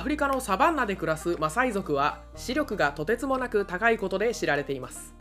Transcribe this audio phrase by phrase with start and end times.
[0.00, 5.14] アフリカのサバンナで暮らすマサイ族は視力がとてつもなく高いことで知られています。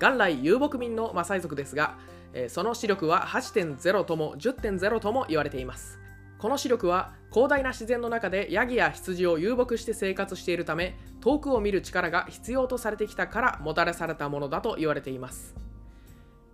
[0.00, 1.98] 元来遊牧民のマサイ族ですが、
[2.32, 6.00] えその視力は8.0とも10.0とも言われています。
[6.38, 15.54] この視力は広大な自然の中でヤギや羊を遊牧して生活しているため遠くを見る力が必要とされてきたからもたらされたものだと言われています。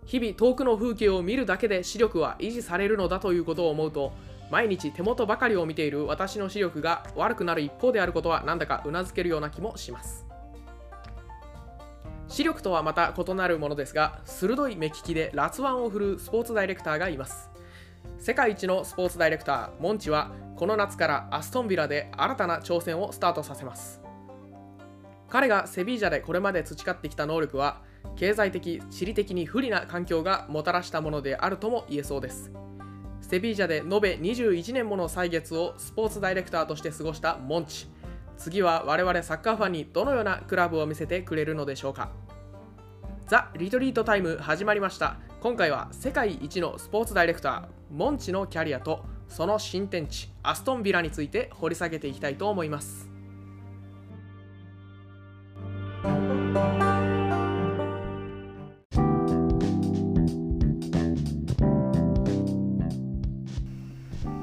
[0.05, 4.11] 日々遠くの風景を見るだけで視力は維持されるのだということを思うと
[4.51, 10.27] 毎日手元ばかりを見ている私の視力が悪くなる一方であることはなんだかうなずけるような気もします。
[12.27, 17.49] 視力とはまた異なるものですが鋭い目利きで辣腕を振るうスポーツダイレクターがいます。
[18.19, 24.01] 世界一のスポーツダイレクターモンチはこの夏からアストンビラで新たな挑戦をスタートさせます。
[25.29, 27.81] 彼がセビージャでこれまで培ってきた能力は
[28.17, 32.51] 経済的地理的に不利な環境がもたらしたものであるとも言えそうです。
[33.31, 37.87] セビージャで延べ21年もの歳月をスポーツダイレクターとして過ごしたモンチ。
[38.35, 42.11] 次は我々サッカーファンにどのようなクラブを見せてくれるのでしょうか。
[43.27, 45.15] ザ・リトリートタイム始まりました。
[45.39, 53.10] 今回は世界一のスポーツダイレクターモンチのキャリアとその新天地アストンビラについて掘り下げていきたいと思います。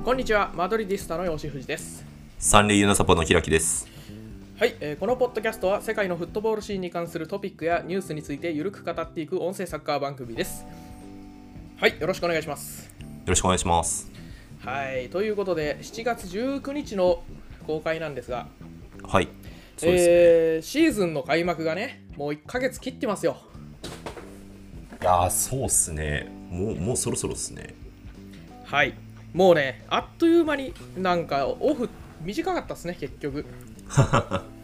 [0.09, 2.03] こんにちはマドリディスタの吉藤です
[2.39, 3.87] 三塁ユナサポの開きです。
[4.59, 10.64] はい、えーこのポッドキャストは世界のフットボールシーンに関するトピックやニュースについてゆるく語っていく音声サッカー番組です
[11.77, 14.11] はいよろしくお願いしますよろしくお願いします。
[14.61, 17.23] はいということで7月19日の
[17.67, 18.48] 公開なんですが
[19.03, 19.29] はい。
[19.77, 20.11] そうですね。
[20.11, 23.36] えーシーズンの開幕がねもう1ヶ月切ってますよ
[25.03, 26.33] いやー、そうっすね。
[26.51, 27.75] もう、もうそろそろっすね。
[28.64, 28.95] はい
[29.33, 31.89] もうねあっという間になんかオフ
[32.23, 33.45] 短かったですね結局。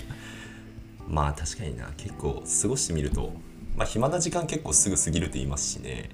[1.08, 3.32] まあ確かにな、結構過ごしてみると、
[3.76, 6.10] まあ暇な時間結構すぐ過ぎると言いますしね。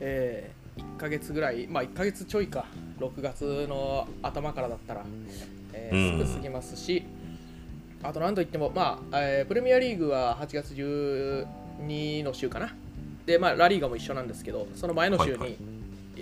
[0.00, 2.66] えー、1ヶ月ぐらいまあ1ヶ月ちょいか。
[3.00, 5.04] 6月の頭からだったら、
[5.72, 6.26] えーうん。
[6.26, 7.04] すぐ過ぎますし、
[8.02, 12.74] あと何といってもまあ、えープレミアリーグは8月12の週かな。
[13.26, 15.56] でまあラリーガも一緒なんですけどその前の週に、はいはい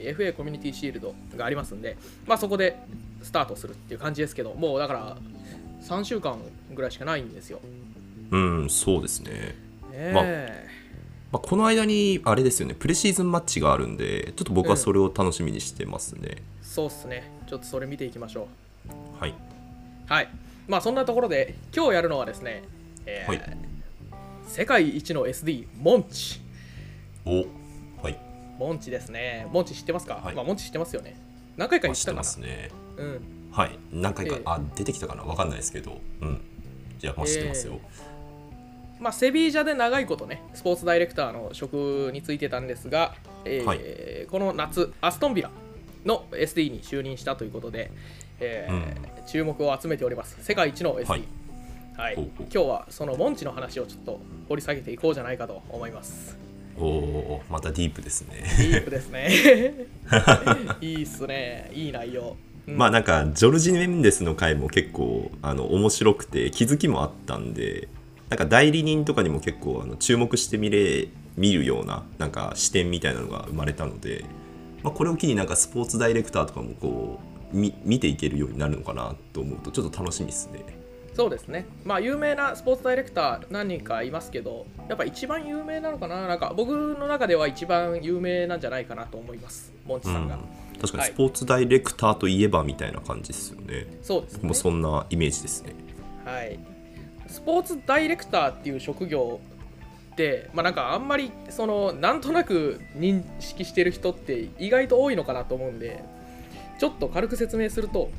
[0.01, 2.79] FA コミュニティシールドがありますんでまあそこで
[3.23, 5.17] スタートするっていう感じですけどもうだから
[5.83, 6.39] 3週間
[6.75, 7.61] ぐらいしかないんですよ
[8.33, 9.55] うん、そうですね。
[9.93, 10.69] ねまあえ
[11.31, 16.39] まあ、この間に、あれですよね、プレシーズンマッチがあるんで、ちょっと僕はそれを楽しみにしてますね。
[16.63, 18.49] そうっすねちょっとそれ見ていきましょ
[18.89, 19.35] うはい。
[20.07, 20.29] はい。
[20.67, 22.63] まあそんなところで今日やるのはですね、
[23.07, 23.57] えーはい
[24.47, 26.41] 世界一の SD モンチ。
[27.25, 27.47] おはい。
[28.62, 29.47] モンチですね。
[29.50, 31.17] モンチ知ってますか、はいまあモンチ知ってますよね。
[31.56, 32.71] 何回か言知ったかなますね。
[32.97, 33.21] うん。
[33.50, 33.78] はい。
[33.93, 36.41] 何回か、ええあ、出てきたかなわかんないですけど、うん。
[36.99, 37.81] じゃあ、まあ知ってますよ。
[39.00, 43.15] まあセビージャで長いことね、スポーツダイレクターの職についてたんですが、
[43.45, 43.81] えーはい
[44.31, 45.50] この夏、アストンビラ
[46.05, 47.91] の SD に就任したということで、
[48.39, 50.39] えー注目を集めております。
[50.43, 51.06] 世界一の SD。
[51.06, 51.25] はい
[51.97, 56.39] はい今日はそのモンチの話をちょっと掘り下げていこうじゃないかと思います。
[56.78, 58.44] おおまたディープですね。
[58.59, 59.87] ディープですね。
[60.81, 61.71] いいっすね。
[61.75, 62.37] いい内容。
[62.66, 67.88] うんまあなんかジョルジ・メンデスの回も結構あの面白くて気づきもあったんで
[68.28, 74.25] なんか代理人とかにも結構あの注目して見れ見るようななんか視点みたいなのが生まれたので、
[74.82, 77.19] まあ、これを機になんかスポーツダイレクターとかもこ
[77.53, 80.81] うみ見ていけるようになるのかなと思うとちょっと楽しみですね。
[81.15, 81.67] そうですね。
[81.84, 86.27] まあ、有名なスポーツダイレクター何人かいますけど、やっぱ一番有名なのかな？
[86.27, 89.73] なんか僕の中では一番有名なんじゃないかなと思います。
[89.87, 90.39] モンチうんさんが。、
[90.81, 93.87] 確かにはいスポーツダイレクターといえばみたいな感じですよね。
[94.03, 94.55] そうですね僕も。
[94.55, 95.75] そんなイメージですね。
[96.25, 96.59] はい。
[97.27, 99.41] スポーツダイレクターっていう職業
[100.12, 106.03] って、まあなんかあんまりそのなんとなく認識してる人って意外と多いのかなと思うんで、
[106.79, 108.11] ちょっと軽く説明すると、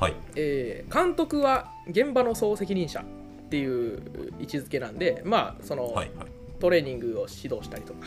[0.00, 0.14] はい。
[0.34, 3.04] えー監督は現場の総責任者っ
[3.50, 6.26] ていう位置づけなんで、まあその、はいはい。
[6.58, 8.06] トレーニングを指導したりとか、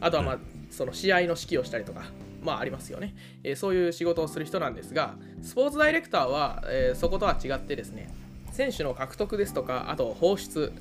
[0.00, 0.40] あとは、まあう
[0.70, 2.02] その試合の指揮をしたりとか、
[2.42, 8.12] まあ、ありますよね、えーそういう仕事をする人なんですが、スポーツダイレクターは、えーそことは違ってですね、
[8.52, 10.72] 選手の獲得ですとか、あと放出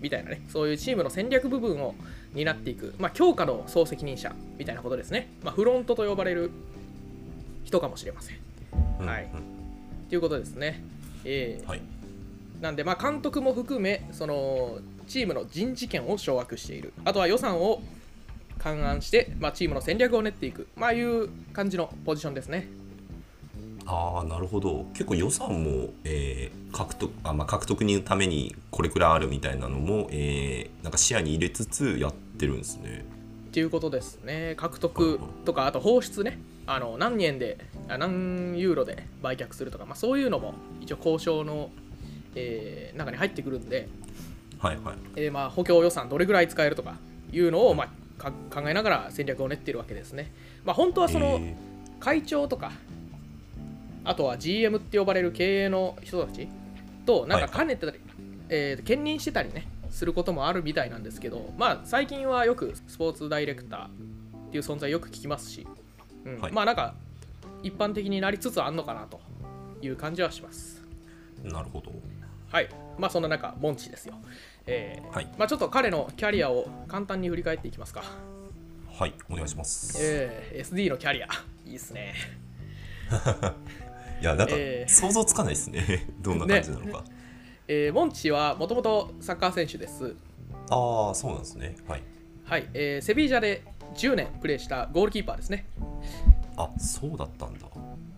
[0.00, 1.94] みたいなね、そういうチームの戦略部分を
[2.34, 6.50] 担っていく、まあ、強化の総責任者みたいなことですね、まあ、フロントと呼ばれる
[7.64, 8.36] 人かもしれません。
[9.00, 9.61] うんはいうんと
[10.14, 10.82] いうことですね。
[11.24, 11.82] えーはい。
[12.60, 14.78] なんで、まあ、監督も含めその
[15.08, 16.92] チームの人事権を掌握している。
[17.04, 17.82] あとは予算を
[18.58, 22.68] 勘案して、まあ、チームの戦略を練っていく、まあ、いう感じのポジションですね。
[23.84, 24.86] ああなるほど。
[24.92, 33.04] 結構予算も、えー獲得あ、まあ、獲得のためにこれくらいあるみたいなのも、えーなんか視野に入れつつやってるんですね。
[33.48, 34.54] っていうことですね。
[34.56, 41.70] 獲得とかあと放出ねあの何円であ何ユーロで売却するとか、まあ、そういうのも一応交渉の、
[42.34, 43.88] えー中に入ってくるんで、
[44.58, 44.96] はいはい。
[45.16, 46.96] えーまあ補強予算どれぐらい使えるとか
[47.32, 47.84] いうのを、ま
[48.18, 50.32] あ、か考えながら戦略を練っているわけですね、
[50.64, 51.56] まあ、本当はそのえ
[51.98, 52.72] 会長とか
[54.04, 56.48] あとは GM って呼ばれる経営の人たち
[57.06, 58.00] となんか兼ねてたり、
[58.48, 63.90] えー兼任してたりねすることもあるみたいなんですけどまあ最近はよくスポーツダイレクターっ
[64.50, 65.66] ていう存在よく聞きますし、
[66.24, 66.40] うん。
[66.40, 66.52] はい。
[66.52, 66.94] まあなんか
[67.62, 69.20] 一般的になりつつあんのかなと
[69.80, 70.82] いう感じはします。
[71.42, 71.92] ーなるほど。
[72.50, 72.68] はい。
[72.98, 74.14] まあそんな中モンチですよ。
[74.66, 75.28] えーはい。
[75.38, 78.02] まあちょっと彼のキャリアを簡単に振り返っていきますか。
[78.90, 81.26] はいお願いします、えー SD のキャリア。
[81.64, 82.14] いいですね。
[84.20, 84.92] いやなんかえー。
[84.92, 86.08] 想像つかないですね。
[86.20, 87.04] どんな感じなのか、
[87.68, 90.14] えーモンチはもともとサッカー選手です。
[90.70, 91.76] ああそうなんですね。
[91.88, 92.02] はい。
[92.44, 93.62] はい、えーセビージャで
[93.94, 95.66] 10年プレーしたゴールキーパーですね。
[96.56, 97.66] あそうだったんだ。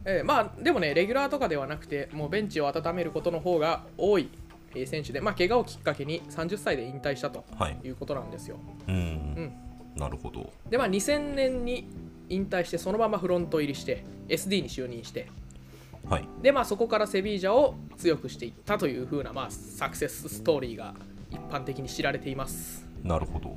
[0.06, 4.29] えーまあでもね、レギュラーとかではなくて、もうベンチを温めることの方が多い
[4.75, 7.79] えー選手で、まあ怪我をきっかけに30歳で引退したとはい。
[7.85, 8.56] いうことなんですよ。
[8.88, 9.53] うん、うん。
[9.97, 10.53] なるほど。
[10.69, 11.87] で、まあ2000年に
[12.29, 15.29] 引退して、そのままフロント入りして、SD に就任して、
[16.09, 16.29] はい。
[16.43, 20.94] で、まあそこからセビージャを強くしていったという風な、まあサクセスストーリーが
[21.31, 22.85] 一般的に知られています。
[23.03, 23.56] なるほど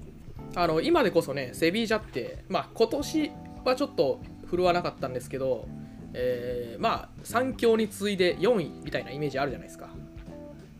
[0.57, 3.31] あの今でこそね、セビージャって、まあ、今年
[3.63, 5.67] はちょっと振るわなかったんですけど、
[6.13, 9.89] えーまあ3強に次いで4位みたいなイメージあるじゃないですか。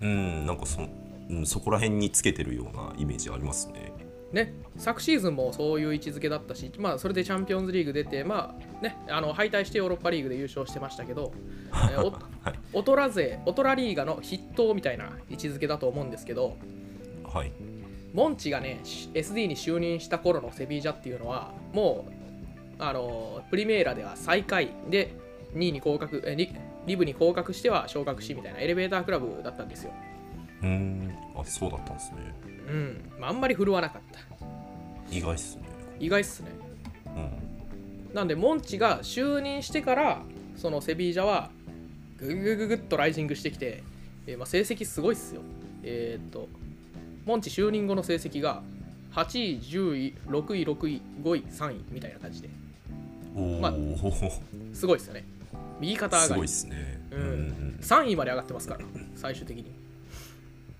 [0.02, 0.82] うんなんかそ,、
[1.30, 3.94] うん、そこら辺につけてるようなイメージありますね。
[4.32, 11.32] ね、昨シーズンもそういう位置づけだったし、まあ、それでチャンピオンズリーグ出て、まあね、あの敗退してヨーロッパリーグで優勝してましたけど、
[11.92, 12.60] えーおはい。
[12.74, 16.58] オトラ勢、オトラリーガの筆頭みたいな位置づけだと思うんですけど、
[17.24, 17.52] はい
[18.14, 22.12] モンチがね、し SD に就任した頃のセビージャっていうのは、もう、
[22.80, 25.16] あのプリメーラでは最下位で、
[25.54, 26.54] 2位に降格、えリ
[26.86, 29.92] リブに降格しては昇格しみたいなエレベータークラブだったんですよ。
[30.64, 32.18] うんあそうだったんですね
[32.68, 34.20] うん、まあ、あんまり振るわなかった。
[35.16, 35.64] 意外っすね
[36.00, 36.50] 意外っすね。
[37.16, 37.48] うん
[38.14, 40.22] なんで、モンチが就任してから、
[40.56, 41.52] そのセビージャは、
[42.18, 43.84] ぐぐぐぐぐっとライジングしてきて、
[44.26, 45.42] えーまあ、成績すごいっすよ。
[45.84, 46.48] えーっと、
[47.28, 48.64] モンチ就任後の成績が、
[49.12, 52.50] 8位、10位、6位、6位、5位、3位みたいな感じで、
[53.60, 53.74] まあ
[54.74, 55.26] すごいっすよね。
[55.82, 58.86] 右肩上すごいがりっすね、ううんんうん、3位まで上がってますから、
[59.18, 59.66] 最終的に。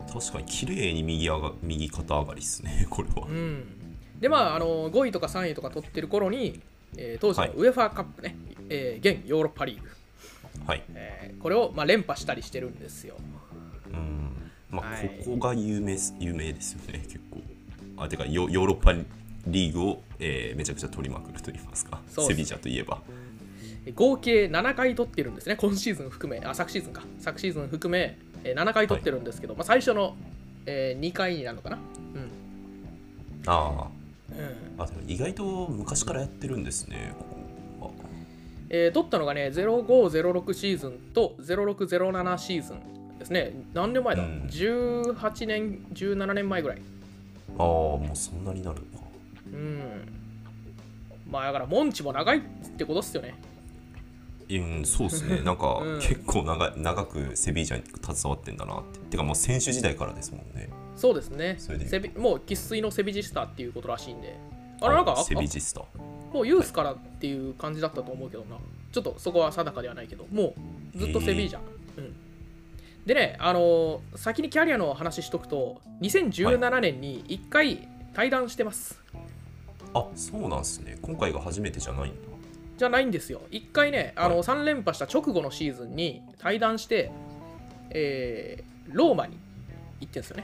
[0.10, 3.64] 確かに綺麗に右上が右肩上がりっすね これは、うん、
[4.22, 6.62] で、まああの、5位とか3位とか取ってる頃に、
[6.96, 7.50] えー当時はい。
[7.50, 8.38] のウェファーカップね、
[8.70, 9.90] えー現ヨーロッパリーグ、
[10.66, 10.84] はい。
[10.96, 13.18] えーこれを、まあ、連覇したりしてるんですよ。
[13.92, 15.10] うんまあ、はい。
[15.26, 17.40] ここが有名っす有名ですよね結構。
[17.98, 22.02] あてかヨヨーロッパリーグを、えーめちゃくちゃ取りまくると言いますか？
[22.08, 23.02] セビージャといえば。
[23.96, 30.16] 合計7回取ってるんですね、今シーズン含め、あ、昨シーズンか、昨シーズン含め、えー7回取ってるんですけど、まあ、最初の、
[30.66, 31.78] え2回になるのかな？
[31.78, 31.80] う
[32.20, 33.50] ん。
[33.50, 33.88] あ
[34.30, 34.82] うん。
[34.82, 37.14] あ意外と昔からやってるんですね
[37.80, 37.94] ここ
[38.70, 42.78] えー取ったのがね、0506シーズンと0607シーズン
[43.20, 43.54] ですね。
[43.74, 46.82] 何年前だ、うん ?18 年、17年前ぐらい。
[47.58, 49.06] ああもうそんなになるのか
[49.52, 50.08] うん。
[51.30, 52.42] まあだから、モンチも長いっ
[52.78, 53.36] てことっすよね。
[54.50, 55.42] うん、そうですね。
[55.44, 59.00] なんか、うん結構長い長くセビージャに携わってんだなって。
[59.12, 60.70] てかもう選手時代からですもんね。
[60.96, 61.56] そうですね。
[61.60, 64.36] それでセビもう生粋のセビジスタっていうことらしいんで。
[64.80, 65.82] あれなんか、あセビジスタ。
[66.34, 68.58] もうユースからっていう感じだったと思うけどな。
[68.92, 70.54] ちょっとそこは定かではないけど、も
[70.96, 71.60] うずっとセビージャ。
[71.98, 72.16] うん。
[73.08, 79.02] でね、あのー先にキャリアの話しとくと、2017年に1回対談してます。
[79.94, 80.98] あ、そうなんですね。
[81.02, 82.20] 今回が初めてじゃないんだ。
[82.78, 83.44] じゃないんですよ。
[83.52, 87.10] 1回ね、あのはい3連覇した直後のシーズンに対談して、
[87.92, 89.38] えーローマに
[90.02, 90.44] 行ってんですよね。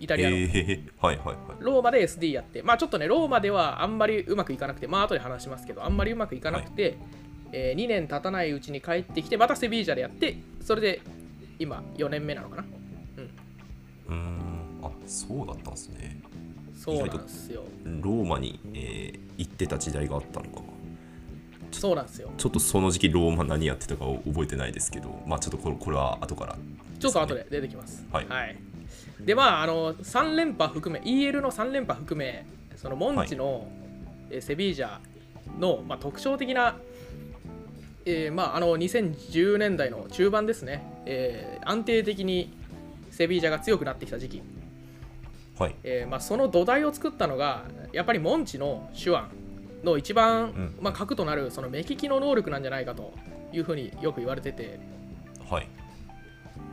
[0.00, 0.36] イタリアの。
[0.36, 1.36] えー、はいはいはい。
[1.60, 6.96] ローマで SD やって、まあちょっとね、ローマではあんまりうまくいかなくて、まあ後で話しますけど、あんまりうまくいかなくて、
[7.52, 11.00] え2年経たないうちに帰ってきて、またセビージャでやって、それで
[11.58, 12.64] 今4年目なのかな？
[14.08, 14.38] うーん、
[14.82, 16.20] あ、そうだったんですね。
[16.74, 17.64] そうなんですよ。
[17.84, 20.62] ローマに、えー行ってた時代があったのか。
[21.72, 22.30] そうなんですよ。
[22.38, 26.56] ちょっとその時期ローマ何やってたかを覚えてないですけど、まあちょっとこれこれは後から。
[27.00, 28.06] ちょっと後で出てきます。
[28.12, 28.26] はい
[29.20, 32.46] で、まあ、あの3連覇含め、EL の3連覇含め、
[32.76, 33.66] そのモンチの、
[34.30, 34.98] えーセビージャ
[35.58, 36.76] の、まあ、特徴的な
[38.06, 42.52] えーまあ、あの2010年代の中盤ですね、えー安定的に
[43.10, 44.42] セビージャが強くなってきた時期、
[45.58, 45.76] はい。
[45.84, 49.20] えーまあ、その土台を作ったのがやっぱりモンチの手腕
[49.82, 50.74] の一番、ん。
[50.80, 53.14] まあ、核となるその目利きの能力なんじゃないかと
[53.52, 54.78] いうふうによく言われてて、
[55.48, 55.68] はい。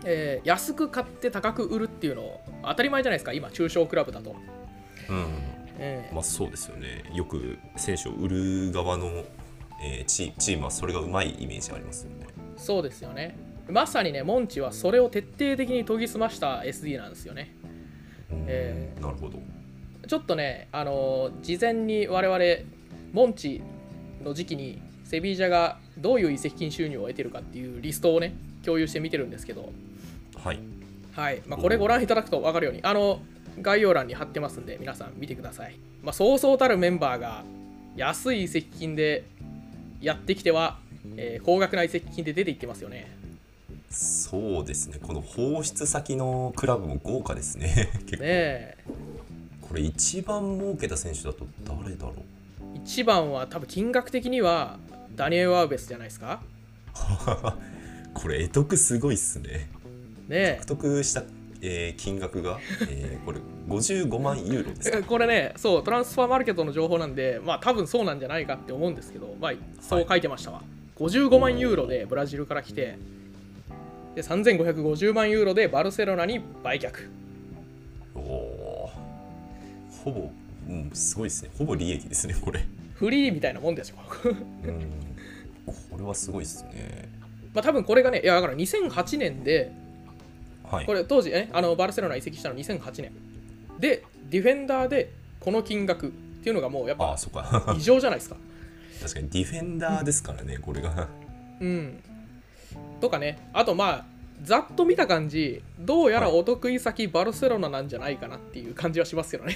[0.03, 4.35] えー安く買って高く売るっていうの当たり前じゃないですか今中小クラブだと、
[5.09, 5.25] うん。
[5.77, 6.13] えー。
[6.13, 7.03] まあそうですよね。
[7.13, 9.23] よく選手を売る側の、
[9.83, 12.27] えーチチームはそれがうまいイメージありますよね。
[12.57, 13.35] そうですよね。
[13.69, 17.55] まさにねモンチはそれを徹底的に研ぎ澄ました SD なんですよね。
[18.31, 19.39] うんえなるほど。
[20.07, 22.69] ちょっとね、あのー事前に我々、
[23.13, 23.61] モンチ
[24.23, 28.33] の時期にセビージャがどういう移籍金収入を得てるかっていうリストをね、
[28.65, 29.71] 共有して見てるんですけど、
[30.35, 30.59] はい。
[31.13, 31.41] はい。
[31.45, 33.21] まあ、これご覧いただくと分かるように、あの
[33.61, 35.75] 概要欄に貼ってますんで、皆さん見てください。
[36.01, 37.43] まあ、そうそうたるメンバーが
[37.95, 39.25] 安い移籍金で
[40.01, 40.79] やってきては、
[41.15, 43.11] えー高額な移籍金で出ていってますよね。
[43.89, 44.99] そうですね。
[45.01, 47.89] この放出先のクラブも豪華ですね。
[48.05, 48.23] 結構。
[48.23, 48.77] ねえ。
[49.61, 52.13] これ一番儲けた選手だと誰だろ
[52.73, 52.77] う？
[52.83, 54.79] 一番は多分金額的には
[55.15, 56.41] ダニエル・アウベスじゃないですか。
[58.13, 59.69] これ得得すごいっすね。
[60.27, 60.57] ねえ。
[60.61, 61.23] 獲得した、
[61.61, 64.97] えー金額が、えーこれ55万ユーロですか？
[64.97, 70.61] え これね、そう、トランスファーマーケットの情報なんで、まあ多分そうなんじゃないかって思うんですけど、まあそう書いてましたわ。
[70.97, 72.97] 55万ユーロでブラジルから来て、
[74.15, 76.91] で3550万ユーロでバルセロナに売却。
[78.15, 80.03] おおー。
[80.03, 80.31] ほぼ、
[80.69, 81.49] うん、すごいですね。
[81.57, 82.65] ほぼ利益ですねこれ。
[82.95, 83.97] フリーみたいなもんですよ。
[84.25, 84.33] うん。
[85.91, 87.09] これはすごいですね。
[87.53, 89.71] まあ多分これがね、いやだから2008年で、
[90.71, 90.85] はい。
[90.85, 93.11] これ当時、ね、あのバルセロナ移籍したの2008年。
[93.79, 97.15] で、ディフェンダーでこの金額っていうのがもうやっぱ
[97.75, 98.37] 異常じゃないですか。
[99.01, 101.07] 確かにディフェンダーですからねこれが。
[101.59, 101.99] うん。
[103.01, 104.05] とかね、あとまあ、
[104.43, 109.55] ざっと見た感じ、どうやらお得意先、バルセロナなんじゃないかなっていう感じはしますけどね。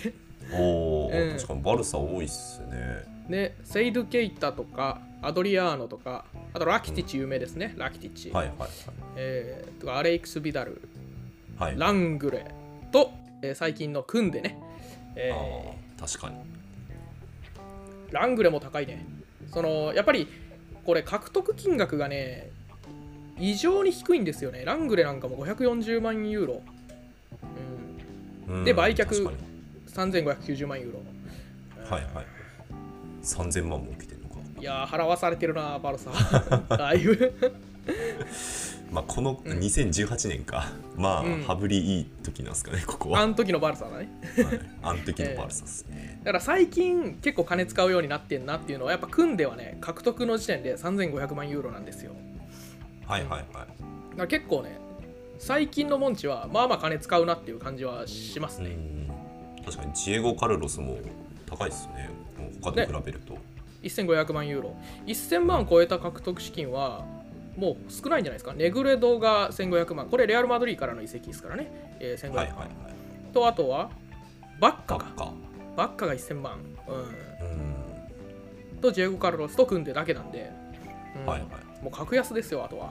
[0.53, 1.31] おお、うん。
[1.35, 3.03] 確かにバルサ多いっすね。
[3.27, 8.29] ね、セイド・ケイタとか、アドリアーノとか、あとラキティッチ有名ですね、ラキティッチ。
[8.29, 8.69] はいはい。
[9.15, 10.81] えーとかアレイクス・ビダル、
[11.57, 12.45] はいはいラングレ
[12.91, 14.57] と、えー最近の組んでね、
[15.15, 16.35] えー確かに
[18.11, 19.05] ラングレも高いね。
[19.51, 20.27] そのやっぱり
[20.83, 22.49] これ獲得金額がね、
[23.39, 24.63] 異常に低いんですよね。
[24.65, 26.61] ラングレなんかも540万ユーロ。
[28.47, 29.37] うんうんで売却確かに
[29.87, 30.99] 3590万ユーロ。
[31.89, 32.25] はいはい
[33.23, 36.11] 3000万も受けてるのかいやー、払わされてるな、バルサ。
[36.77, 37.33] だいぶ。
[38.95, 41.43] まあこの2018年か、まあ、うん。
[41.43, 44.09] 羽振りいい時なんですかねここは、はい、あの時のバルサだね。
[44.81, 52.13] あの時の バルサですね、だから最近結構金使うようになってんなっていうのは、やっぱ組んではね、獲得の時点で3500万ユーロなんですよ。
[53.05, 53.43] はいはいはい。
[53.51, 53.67] だか
[54.15, 54.77] ら結構ね、
[55.39, 58.69] 最近のモンチはまあまあ金使うなっていう感じはしますね。
[58.69, 59.11] うん。
[59.65, 60.97] 確かにジエゴ・カルロスも
[61.45, 62.09] 高いですね。
[62.39, 63.37] もう他と比べると、
[63.83, 64.75] 1500万ユーロ。
[65.05, 67.03] 1000万超えた獲得資金は
[67.57, 68.53] もう少ないんじゃないですか。
[68.53, 70.07] ネグレドが1500万。
[70.09, 71.95] これレアル・マドリーからの移籍ですからね。
[71.99, 72.37] えー1500万。
[72.37, 72.69] はいはいはい
[73.33, 73.89] と、あとは
[74.59, 75.31] バッカか。
[75.75, 76.59] バッカが1000万。
[76.87, 76.95] うん。
[76.95, 77.05] うん
[78.81, 80.51] と、ジェゴ・カルロスとクンデだけなんで。
[81.17, 81.49] うんはいはい
[81.83, 82.89] もう格安ですよ、あとは。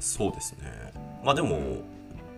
[0.00, 0.92] そうですね
[1.24, 1.58] まあでも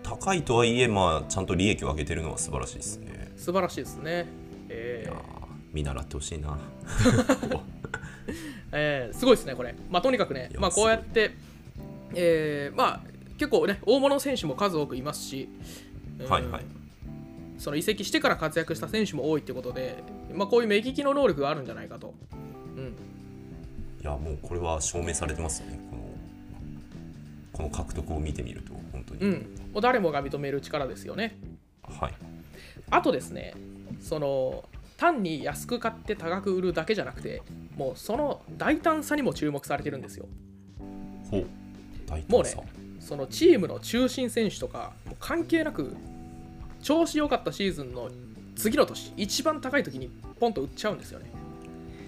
[0.02, 4.26] 高いとはいえまあちゃんと利益を上げてるのは素晴らしいですね素晴らしいですね。
[4.68, 5.22] えーいやー
[5.72, 6.56] 見習ってほしいな
[8.72, 9.74] えーすごいですね、これ。
[9.90, 11.32] まあ、とにかくねまあ、こうやって、
[12.14, 13.00] えーまあ、
[13.38, 15.48] 結構ね、大物選手も数多くいますし、
[16.20, 16.28] うん。
[16.28, 16.64] はいはい。
[17.58, 22.14] その移籍してから活躍した選手も多いってことで、まあ、こういう目利きの能力があるんじゃないかと。
[22.76, 22.84] うん、
[24.00, 25.80] いやもうこれは証明されてますね。
[25.90, 26.08] この
[27.52, 29.32] この獲得を見てみると本当に、うん、
[29.72, 31.36] もう誰もが認める力ですよね。
[31.82, 32.14] はい。
[32.90, 33.54] あとですね、
[34.00, 34.64] その
[34.96, 37.42] 単に安く買って高く売るだけじゃなくて、
[37.78, 40.26] もうその大胆さにも注目されてるんですよ。
[41.30, 41.46] ほう
[42.06, 42.68] 大もうね胆さ、
[42.98, 45.96] そのチームの中心選手とか、もう関係なく、
[46.82, 48.10] 調子良かったシーズンの
[48.56, 51.30] 次の年、一番高い時にポンと売っちゃうんですよね。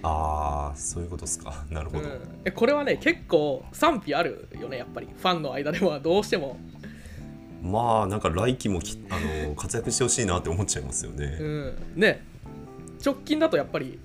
[0.03, 5.07] ああそういうことですか なるほど、うんえこれはね、結構賛否あるよね、やっぱり。
[5.15, 6.57] ファンの間ではどうしても。
[7.61, 12.25] まあなんか来季もきあの活躍してほしいなって思っちゃいますよね、うん、ね、
[13.05, 13.99] 直近だとやっぱり、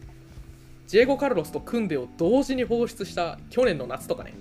[0.86, 4.34] ジェイゴ・カルロスと組んでを同時に放出した去年の夏とかね、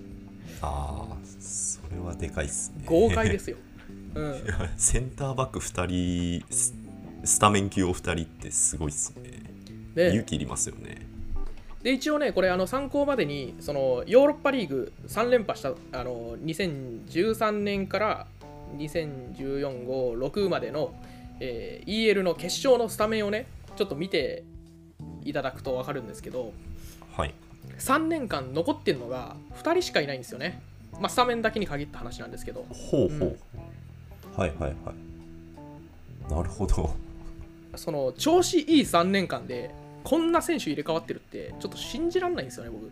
[0.61, 2.83] ああそれはでかいっすね。
[2.85, 3.57] 豪快ですよ。
[4.13, 4.41] うん。
[4.77, 6.73] センターバック2人ス
[7.23, 9.31] スタメン級を2人ってすごいっすね。
[9.95, 10.09] ね。
[10.09, 11.07] 勇気いりますよね。
[11.81, 18.27] で一応ねこれあの参考までにそのヨーロッパリーグ3連覇したあの2013年から
[18.77, 20.95] 2014-5-6までの、
[21.39, 24.43] えー EL の決勝のスタメンをねちょっと見て
[25.25, 26.53] いただくと分かるんですけど
[27.15, 27.33] はい。
[27.79, 30.61] 3年間残ってるのが2人しかいないんですよね、
[30.99, 32.65] まあ、スタメンだけに限った話なんですけど。
[32.69, 33.37] ほうほう、
[34.39, 34.93] はいはいは
[36.29, 36.31] い。
[36.31, 36.93] なるほど。
[37.75, 39.71] その調子いい3年間で
[40.03, 42.91] こんな選手入れ替わってるってちょっと信じられないんですよね僕。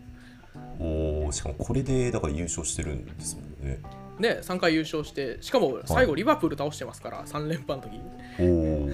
[0.80, 3.80] おーしかもこれでだから優勝してるんですもんね。
[4.18, 8.00] ね3回優勝してしかも最後リバプール倒してますから、3連覇の時。
[8.40, 8.90] おお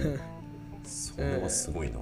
[0.85, 1.99] それはすごいな、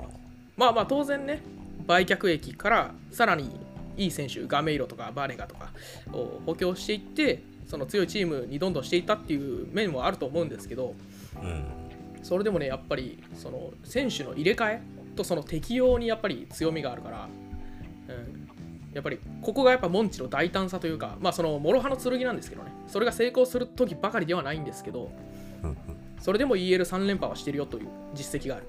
[0.60, 1.42] まあまあ当然ね
[1.88, 3.50] 売却益からさらに
[3.96, 5.70] いい選手ガメイロとかバネガとか
[6.12, 10.96] を補強していってその強いチームにどんどんしていったっていう面もあると思うんですけど
[11.42, 11.66] うん。
[12.22, 14.82] それでもねやっぱりその選手の入れ替え
[15.16, 17.30] とその適用にやっぱり強みがあるから、
[18.10, 18.50] うん、
[18.94, 22.72] やっぱりここがやっぱモンチの大胆さというかまあその諸刃の剣なんですけどね。
[22.88, 25.10] それが成功する時ばかりではないんですけど
[26.20, 28.66] それでも EL3 連覇はしてるよという実績がある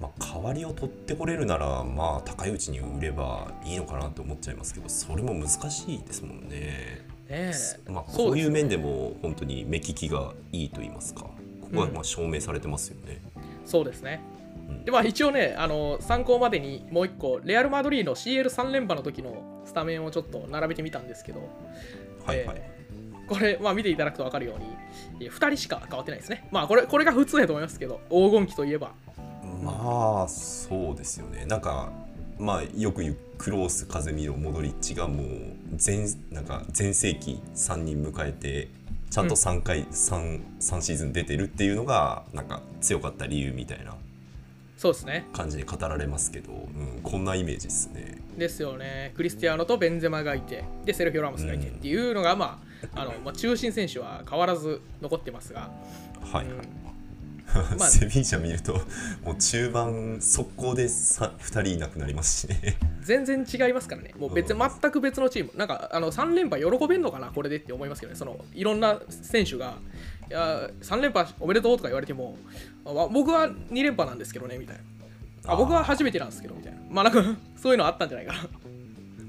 [0.00, 7.06] まあ、代わりを取ってこれるならまあ高いうちに売ればいいのかなって思っちゃいますけどそれも難しいですもんね。
[7.28, 7.52] ね
[7.86, 11.30] えまあ、こういう面でも本当に目利きがいいと言いますかこ
[11.74, 13.20] こはまあ証明されてますよね。
[13.64, 14.22] そうですね
[14.68, 14.84] うん。
[14.84, 21.40] でまあ一応ねあの参考までにもう一個レアル・マドリーの CL3 連覇の時のスタメンをちょっと並べてみたんですけど
[22.24, 22.56] はいはい。
[22.58, 22.76] え
[23.26, 28.92] これ、まあ、見ていただくと分かるようにえ2人しか変わってないですねまあこれこれが普通やと思いますけど黄金期といえば
[29.62, 31.46] まあそうですよね。
[31.46, 31.90] なんか
[32.38, 35.26] まあよく言うクロース風見のモドリッチがもう
[35.74, 38.68] 全なんか全盛期3人迎えて
[39.10, 43.94] ちゃんと3回、三3シーズン出てるっていうのがなんか強かった理由みたいな。
[44.76, 45.26] そうですね。
[45.32, 48.18] 感じで語られますけど、うん、こんなイメージですね。
[48.36, 49.12] ですよね。
[49.16, 52.62] クリスティアーノとベンゼマがいてでセルフィオ・ラモスがいてっていうのが、ま
[52.94, 55.70] ああのまあ、中心選手は変わらず残ってますが、
[56.20, 56.56] はい、うん。
[56.58, 56.66] はい
[57.78, 58.74] まあセビージャ見ると
[59.24, 62.76] もう中盤速攻でさ2人いなくなりますしね。
[63.02, 69.78] 全然違いますからね、もう別うん全く別のチーム、なんかあの3連覇喜べんのかな、これでって思いますけどね、そのいろんな選手が、
[70.28, 72.36] いや3連覇おめでとうとか言われても、
[72.84, 74.82] 僕は2連覇なんですけどね、みたいな。
[75.52, 76.78] あ僕は初めてなんですけど、みたいな。
[76.90, 77.22] まあなんか、
[77.60, 78.40] そういうのあったんじゃないかな。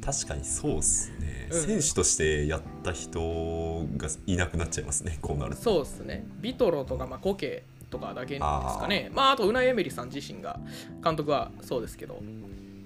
[0.04, 1.62] 確かにそうっすね、うん。
[1.66, 5.62] 選手としてやった人がいなくなっちゃいますねこうなると。
[5.62, 9.10] そうですね、ビトロとか、まあ、コケとかだけですかね。
[9.14, 10.60] まあ、あと、ウナイ・エメリさん自身が、
[11.04, 12.22] 監督はそうですけど、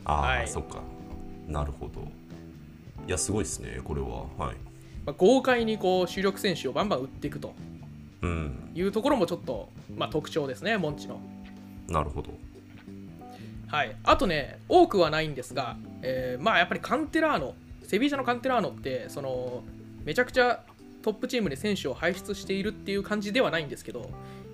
[0.05, 0.47] ああ、はい。
[0.47, 0.81] そっか。
[1.47, 2.01] なるほど。
[3.07, 4.25] いやすごいですねこれは。
[4.37, 4.55] はい。
[5.05, 7.53] まあ、豪快にこう主力選手をバンバン打っていくと。
[8.21, 8.71] うん。
[8.75, 11.19] いうところもちょっと、まあ、特徴ですね、モンチの。
[11.87, 12.29] なるほど。
[13.67, 19.63] はい、あとね、多くはないんですが、えーまあやっぱりカンテラーノ、セビージャのカンテラーノって、その
[20.03, 20.61] めちゃくちゃ
[21.01, 24.09] トップチームで選手を輩出しているっていう感じではないんですけど、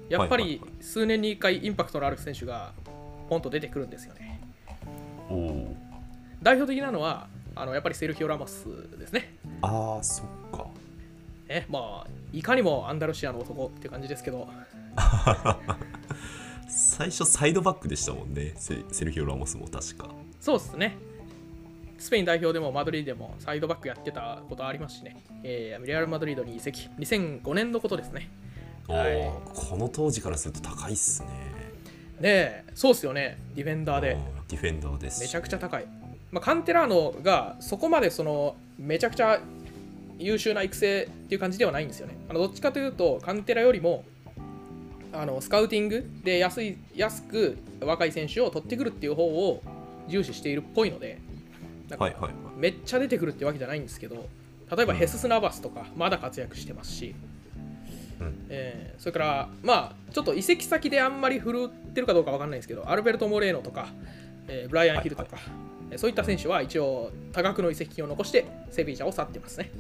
[0.09, 2.73] やっぱり数年に1回インパクトのある選手が
[3.29, 4.41] ポンと出てくるんですよね。
[6.41, 8.65] 代表的なのは、あのやっぱりセルヒオ・ラモス
[8.97, 9.35] ですね。
[9.61, 10.67] ああそっか
[11.47, 14.49] ねまあ、いかにもアンダルシアの男って感じですけど、
[16.67, 20.09] 最初サイドバックでしたもんねセセルヒオ・ラモスも確か
[20.41, 20.97] そうですね。
[21.97, 28.29] スペイン代表でもマドリードでもサイドバックやってたことありますしね、えーレアル・マドリードに移籍、2005年のことですね。
[28.87, 31.27] おはいーこの当時からすると高いっすね
[32.19, 34.21] ねえ、そうっすよね、ディフェンダーでうん。
[34.47, 35.85] ディフェンダーですしめちゃくちゃ高い。
[36.31, 39.39] まあ、カンテラーノがそこまでそのめちゃくちゃ
[40.17, 42.17] 優秀な育成っていう感じではないんですよね。
[42.27, 44.03] あのどっちかというと、カンテラよりも
[45.13, 49.61] あのスカウティングで安い安く若い選手を取ってくるっていう方を
[50.07, 51.19] 重視しているっぽいので、
[52.57, 54.27] めっちゃ出てくるってわけじゃないんですけど、
[54.75, 57.26] 例えばヘスス・ナバスとかまだ活躍してますし、うん
[58.49, 63.87] えーそれから、まあ、ちょっと移籍先であんまり振るってるかどうかわかんないですけど、アルベルト・モレーノとか、
[64.47, 65.37] えーブライアン・ヒルとか、
[65.91, 69.71] えーそういった選手は一応、多額の移籍金を残して、セビージャを去ってますね。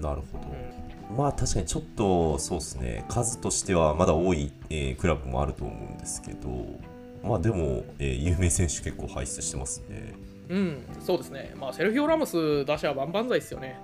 [0.00, 3.04] なるほど、まあ確かにちょっとそうですね。
[3.08, 6.48] 数としてはまだ多い、えークラブもあると思うんですけど
[7.22, 10.14] まあでも、えー有名選手結構輩出してますね。
[10.48, 11.54] うん、そうですね。
[11.58, 13.76] まあ、セルフィオ・ラモス打者は万々歳ですよね。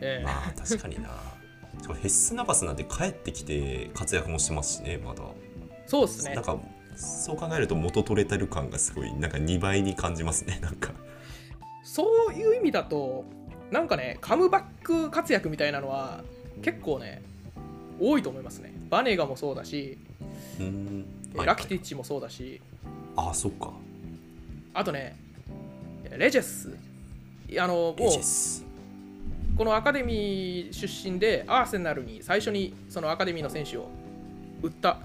[0.00, 0.24] えー。
[0.26, 1.08] まあ確かにな
[1.84, 5.22] しかもヘッスナバスなんて帰ってきて活躍もしてますしねまだ。
[5.86, 6.34] そうですね。
[6.34, 6.44] なん。
[6.44, 6.56] か
[6.96, 10.92] そう考えると元取れてる感がすごいなんか2倍に感じますねなんか。
[11.82, 13.26] そういう意味だと、
[13.70, 16.24] なんかね、カムバック活躍みたいなのは
[16.62, 17.22] 結構ね、
[18.00, 18.72] 多いと思いますね。
[18.88, 19.98] バネガもそうだし、
[20.58, 21.04] うーん。
[21.34, 22.62] えーラキティッチもそうだし、
[23.16, 23.72] ああそっか。
[24.72, 25.16] あとね、
[26.16, 26.74] レジェス。
[27.58, 28.63] あのもうス
[29.56, 33.88] このアカデミー出身でアーセナルに最初にそのアカデミーの選手を
[34.62, 34.98] 売った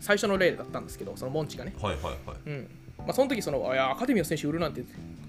[0.00, 1.74] 最初の例だったんですけどそのモンチがね。
[1.80, 2.14] はいはいはい。
[2.46, 2.68] うん。
[2.98, 4.82] まあ、その時そのいやアカデミーの選手売るなんて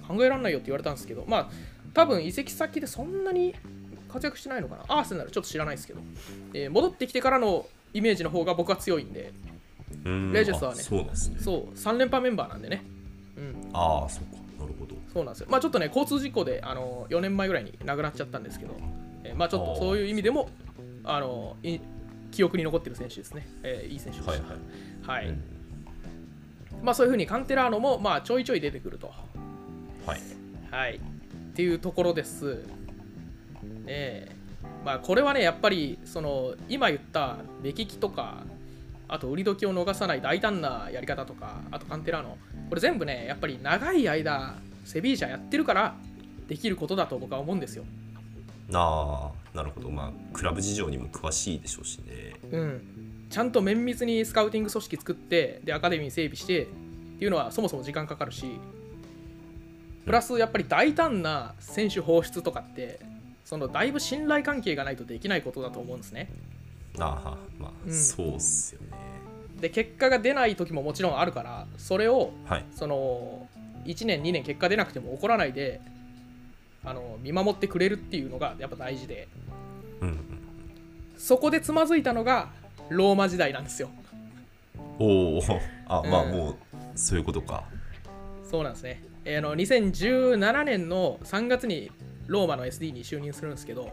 [0.08, 1.50] 考えられないよって言われたんですけど、まあ、
[1.94, 3.54] 多分移籍先でそんなに
[4.08, 6.00] 活躍してないのかな、アーセナルちょっと知らないですけど、
[6.54, 9.32] えー戻ってきてからのイメージの方が僕は強いんで、
[10.06, 10.34] うーん。
[10.34, 10.80] レジェスはね。
[10.80, 11.10] あそうね。
[11.40, 12.84] そう、3連覇メンバーなんでね、
[13.38, 14.42] うん、ああそうか。
[14.60, 15.48] なるほどそうなんですよ。
[15.50, 18.76] まあ、ちょっとね、交通事故であの4年前ぐらいに亡くなっちゃったんですけど、
[19.24, 20.50] えーまあ、ちょっとそういう意味でも、
[21.04, 21.80] あのい
[22.30, 24.32] 記憶に残ってる選手ですね、えーいい選手でした。
[24.32, 24.46] はいは
[25.20, 25.44] いはいうん
[26.84, 29.12] まあ、そういうふうにカンテラーノも、まあ、ちょいちょい出てくると。
[30.06, 30.20] はい
[30.70, 30.98] はい。
[30.98, 31.00] っ
[31.56, 32.64] ていうところです。
[33.86, 34.32] ねえ。
[34.86, 38.44] まあ、これはね、やっぱり、その、今言った目利きとか、
[39.08, 42.38] あと売り時を逃さない大胆なやり方とか、あとカンテラーノ、
[42.70, 44.56] これ全部ね、やっぱり長い間、
[44.88, 45.96] セビージャやってるから、
[46.48, 47.84] できることだと僕は思うんですよ。
[48.74, 52.82] ああなるほどまあクラブ事情にも詳しいでしょうしねうん。
[53.30, 56.66] ちゃんと綿密にスカウティング組織作って、で、アカデミー整備して、っ
[57.20, 58.46] ていうのはそもそも時間かかるし、
[60.06, 63.00] プラスやっぱり大胆な選手放出とかって、
[63.44, 66.30] そのだいぶ信頼関係がないとできないことだと思うんですね。
[67.00, 68.88] ああまあ、うんそうっすよね
[69.60, 73.50] で、結果が出ない時ももちろんあるから、それをはいその
[73.88, 75.82] 1年、2年結果出なくても怒らないで、
[76.84, 79.28] あの見守ってくれるっていうのがやっぱ大事で、
[80.02, 80.18] うんうん
[81.18, 82.50] そこでつまずいたのが
[82.90, 83.90] ローマ時代なんですよ。
[85.00, 85.42] おお
[85.88, 86.56] あまあうんもう
[86.94, 87.64] そういうことか。
[88.50, 89.02] そうなんですね。
[89.26, 91.92] えーあの2017年の3月に
[92.28, 93.90] ローマの SD に就任するんですけど、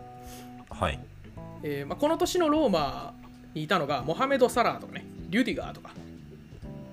[0.69, 1.01] はい。
[1.63, 3.15] えーまあ、この年のローマ
[3.55, 5.93] にいたのがモハメド・サラーとかね、リュディガーとか、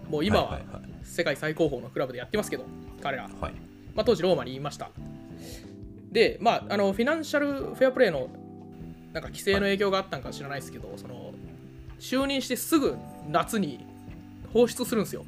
[0.09, 2.65] もう今はいははい世界最高峰のクラブでやってますけど、
[3.01, 3.53] 彼ら、はい
[3.93, 4.91] まあ、当時ローマにいました。
[6.09, 8.29] で、まあ、あのフィナンシャルフェアプレーの
[9.11, 11.33] なんか規制の影響があったんか知らないですけど、その
[11.99, 12.95] 就任してすぐ
[13.29, 13.85] 夏に
[14.53, 15.25] 放出するんですよ。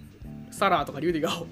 [0.51, 1.47] サラーとかリュディガーを。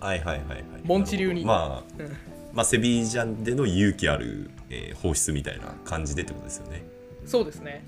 [0.00, 2.16] はいはいはいはいモンチ流にまあ、うん
[2.52, 6.84] まあセビージャンでの勇気ある、えー放出みたいな感じでってことですよね
[7.24, 7.84] そうですね。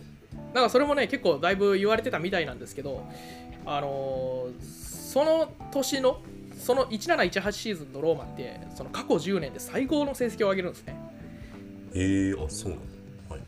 [0.55, 3.05] だからそれもね、結構だいぶ言われてたみたいなんですけど、
[3.67, 4.86] あのー
[5.17, 6.21] その年の、
[6.63, 10.95] その1718シーズンのローマって、その過去10年で最高の成績を上げるんですね。
[11.95, 12.83] へえあそうなの
[13.31, 13.41] はい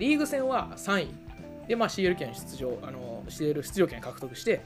[0.00, 1.08] リーグ戦は3位。
[1.68, 4.62] で、まあ、CL 権出場、あのー CL 出場権獲得して、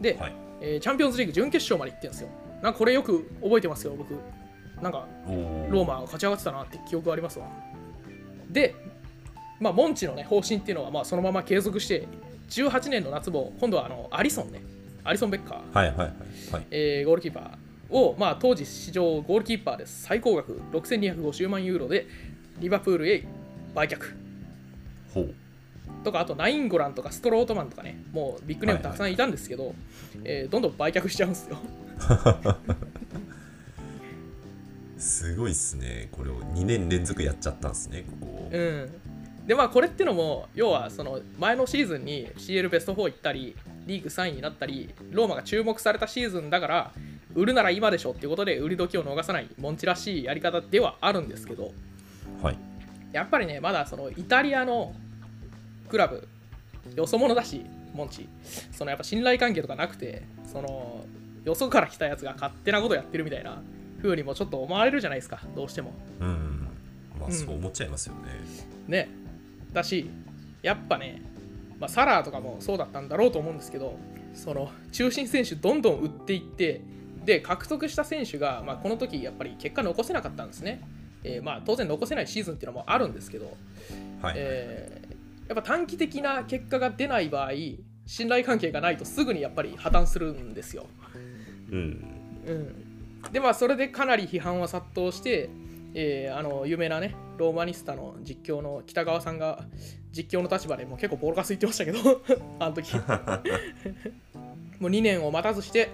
[0.00, 2.30] で、はいえーチャンピオンズリーグ準決勝まで行ってるんですよ。
[2.62, 4.18] なんかこれよく覚えてますよ、僕。
[4.82, 5.06] なんか、
[5.70, 7.46] ローマが勝ち上がってたなって記憶がありますわ。
[8.50, 8.74] で、
[9.60, 12.08] まあ、モンチの、ね、方針っていうのはまあそのまま継続して、
[12.48, 14.60] 18年の夏も、今度はあのアリソンね、
[15.06, 16.08] アリソン・ベッカー、はいはいはい。
[16.52, 16.66] はい。
[16.70, 17.94] えーゴールキーパー。
[17.94, 20.60] を、まあ、当時史上ゴールキーパーで最高額。
[20.72, 22.06] 6250万ユーロで
[22.58, 23.24] リバプールへ
[23.74, 23.98] 売却。
[25.14, 25.34] ほう。
[26.02, 29.74] とか、あとナインゴランとかストロートマンとかね、もうビッグネームたくさんいたんですけど、
[30.24, 31.58] えーどんどん売却しちゃうんですよ。
[34.98, 36.08] すごいっすね。
[36.10, 38.48] これを2年連続やっちゃったんですねここ。
[38.50, 38.90] うん、
[39.46, 43.54] でまあこれってのも要はその前のシーズンに CL ベスト4行ったり
[43.86, 46.92] リーグ3位になったりローマが注目されたシーズンだから
[47.34, 51.72] 売るなら今でしょっていうことで売り時を逃さないモンチらしいやり方ではあるんですけど
[52.42, 52.58] はい。
[53.12, 54.94] やっぱりねまだそのイタリアの
[55.88, 56.28] クラブ
[56.94, 58.28] よそ者だしモンチ。
[58.72, 61.04] そのやっぱ信頼関係とかなくてその
[61.44, 63.62] よそから来たやつが勝手なことやってるみたいな
[64.02, 65.92] 風にもちょっと思われるじゃないですかどうしても。
[66.20, 66.68] うん。
[67.18, 67.32] まうん。
[67.32, 68.20] あそう思っちゃいますよね、
[68.88, 69.08] ね。
[69.72, 70.10] だし
[70.62, 71.22] やっぱね、
[71.78, 73.98] まあ、サラーとかもそうだったんだろうと思うんですけど
[74.34, 76.80] その中心選手どんどん売っていって
[77.24, 80.80] で獲得した選手が、まあ、この時やっぱり結果残せなかったんですね、
[81.24, 83.56] えーまあ、当然残せないシーズンっていうのもあるんですけど、
[84.22, 85.06] はい、えー
[85.48, 87.52] やっぱ短期的な結果が出ない場合
[88.06, 90.86] 信頼関係がないとすぐにやっぱり破綻するんですよ。
[91.70, 92.04] うん。
[92.46, 95.50] うん、でまあそれでかなり批判は殺到して、
[95.98, 99.64] えーあの有名なねローマニスタの実況の北川さんが
[100.12, 101.98] 実況の立場でもう結構ボロカス言ってましたけど
[102.60, 102.94] あの時。
[104.78, 105.88] もう2年を待たずして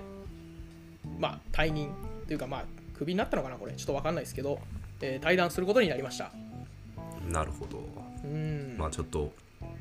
[1.21, 1.93] まあ退任
[2.27, 2.65] というかまあ
[2.99, 3.73] クビになったのかなこれ。
[3.75, 4.59] ちょっと分かんないですけど、
[5.01, 6.33] えー退団することになりました。
[7.31, 7.81] なるほど。
[8.25, 9.33] うん、まあちょっと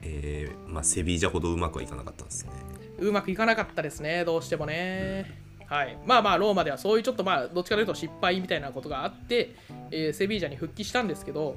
[0.03, 2.51] えーまあ、セビージャほどうまくはいかなかったんですね。
[2.99, 5.50] うまくいかなかったですね、どうしてもね。
[5.71, 9.55] はい、まあまあ、ローマではそういうちょっとまあ、どっちかというと失敗みたいなことがあって、
[9.89, 11.55] えーセビージャに復帰したんですけど、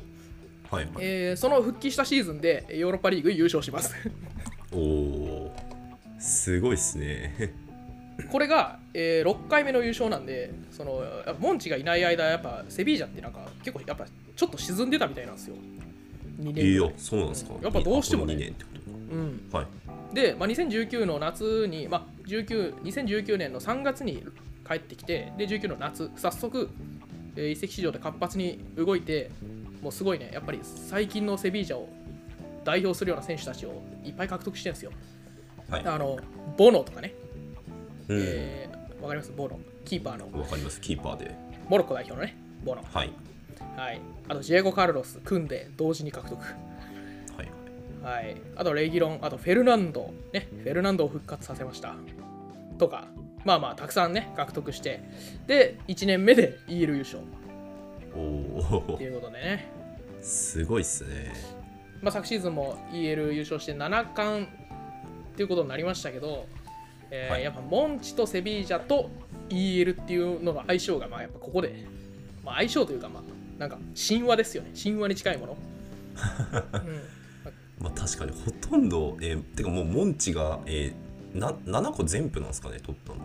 [0.71, 0.85] はい。
[0.85, 3.93] はいえーその復帰したシーズンでヨーロッパリーグ優勝します。
[4.73, 5.57] おお
[6.21, 7.55] すごいっすね。
[8.31, 11.03] これが、えー6回目の優勝なんでその
[11.41, 15.57] モンチがいない間やっぱセビージャってなんか結構やっぱちょっと沈んでたみたいなんですよ。
[16.41, 16.93] 2年い。
[16.99, 17.55] そうなんですか。
[17.61, 18.35] やっぱどうしてもね。
[18.35, 19.49] 2年ってことうん。
[19.51, 19.67] かはい
[20.15, 24.25] で、まあ、2019の夏に、まあ、19 2019年の3月に
[24.67, 26.71] 帰ってきてで19の夏早速、
[27.37, 29.31] えー移籍市場で活発に動いて
[29.83, 31.89] もうすごいねやっぱり最近のセビージャを
[32.65, 34.93] 代表するような選手たちをいっぱい獲得してるんですよ。
[35.69, 35.87] はい。
[35.87, 36.17] あの
[36.57, 37.13] ボノとかね、
[38.09, 38.21] うん。
[38.23, 39.33] えーわかります？
[39.37, 39.59] ボノ。
[39.85, 40.41] キーパーの。
[40.41, 40.81] わかります。
[40.81, 41.35] キーパーで。
[41.69, 42.83] モロッコ代表のねボノ。
[42.91, 43.13] はい。
[43.77, 44.01] はい。
[44.29, 46.41] あとジェゴ・カルロス、クンデ同時に獲得
[48.05, 48.25] はい。
[48.27, 51.95] はい、あとレギロン、あとフェルナンド、ね、フェルナンドを復活させました。
[52.79, 53.09] とか、
[53.45, 55.03] まあまあ、たくさんね、獲得して、
[55.47, 57.21] で、1年目で EL 優勝。
[58.15, 59.73] おおということでね、
[60.21, 61.33] すごいっすね。
[62.03, 64.49] まあ、昨シーズンも EL 優勝して7冠っ
[65.37, 66.47] ていうことになりましたけど、
[67.11, 67.45] えーはい。
[67.45, 69.11] やっぱモンチとセビージャと
[69.49, 71.87] EL っていうのの相性が、まあやっぱここで、
[72.45, 73.23] まあ、相性というか、まあ、
[73.59, 75.57] なんか神話ですよね、神話に近いもの。
[76.75, 77.24] うん
[77.81, 83.19] まあ確かにほとんどえーてかもうモンチが、えーな7個全部なんですかね取ったの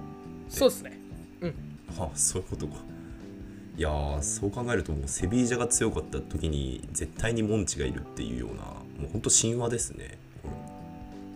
[0.49, 0.99] そうですね。
[1.99, 2.77] あそういうことか。
[3.77, 10.17] いやーそう考えるともうセビージャが強かった時に絶対にモンチがいるっていうようなもうほんと神話ですね。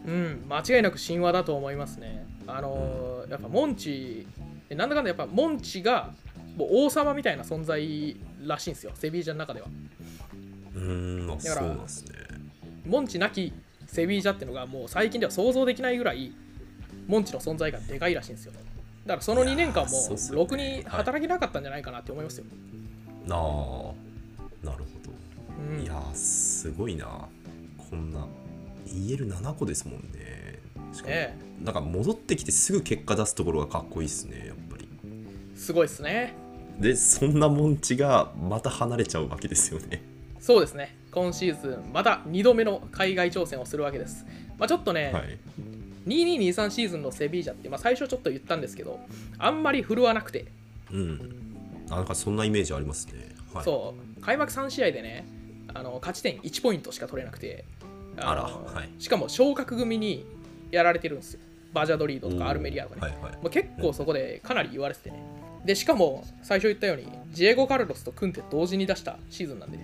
[0.05, 2.25] うん、間違いなく神話だと思いますね。
[2.47, 4.27] あのーやっぱモンチ、
[4.69, 6.11] なんだかんだやっぱモンチが
[6.57, 9.67] もう王様みたいな存在らしいんですよ、セビージャの中では。
[10.75, 12.13] うーんあだからそうなんですね
[12.85, 13.53] モンチなき
[13.87, 16.33] セビージャってのがもう最近では想像できないぐらい、
[17.07, 18.53] モンチの存在がでかいらしいんですよ。
[19.05, 19.91] だからその2年間も
[20.31, 22.45] ろくに働けなかったんじゃないかなって思いますよ。
[23.25, 23.39] なあ。
[24.65, 25.11] なるほど、
[25.69, 25.83] うん。
[25.83, 27.27] いやーすごいな。
[27.89, 28.25] こんな
[28.87, 30.59] EL7 個ですもんね。
[30.93, 34.87] しかも、えなんか戻ってきてすぐ結果出すところがかっこいいっすねやっぱり。
[35.53, 36.33] え、すごいですね。
[36.79, 40.01] でそんなモンチがまた離れちゃうわけですよね。
[40.39, 41.02] そうですね。
[41.13, 44.25] 今シーズン、また2度目の海外挑戦をするわけです。
[44.57, 45.37] まあ、ちょっとね、はい。
[46.07, 48.99] 2223シーズンのセビージャって、まあ、最初ちょっと言ったんですけど
[49.37, 50.47] あんまり振るわなくて、
[50.91, 51.35] うん。
[51.89, 53.13] あなんかそんなイメージありますね。
[53.53, 53.63] はい。
[53.63, 54.21] そう。
[54.21, 55.25] 開幕3試合でね
[55.73, 57.65] あの勝ち点1ポイントしか取れなくて。
[58.17, 58.89] のあらはい。
[59.01, 60.25] しかも昇格組に
[60.71, 61.39] やられてるんですよ。
[61.73, 63.31] バジャドリードとかアルメリアとかね、はいはい。
[63.33, 65.23] まあ、結構そこでかなり言われててね。
[65.65, 69.77] でしかも最初言ったようにジエゴ・カルロスと組んで同時に出したシーズンなんで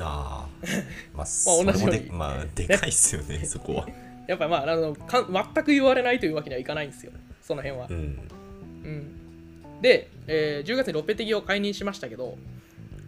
[0.00, 0.84] あー。
[1.14, 2.00] まあそれも同じように。
[2.04, 3.88] でまあでかいっすよね そこは。
[4.26, 7.12] やっぱまああのか全く言われないというわけにはいかないんですよ。
[7.40, 7.86] その辺は。
[7.90, 7.96] う、ん。
[7.96, 12.36] うん、で、えー10月にロッペテギを解任しましたけど、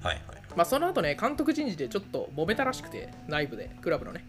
[0.02, 0.20] はいはい。
[0.56, 4.24] まあ、その後ね監督人事でちょっと揉めたらしくて内部でクラブのね、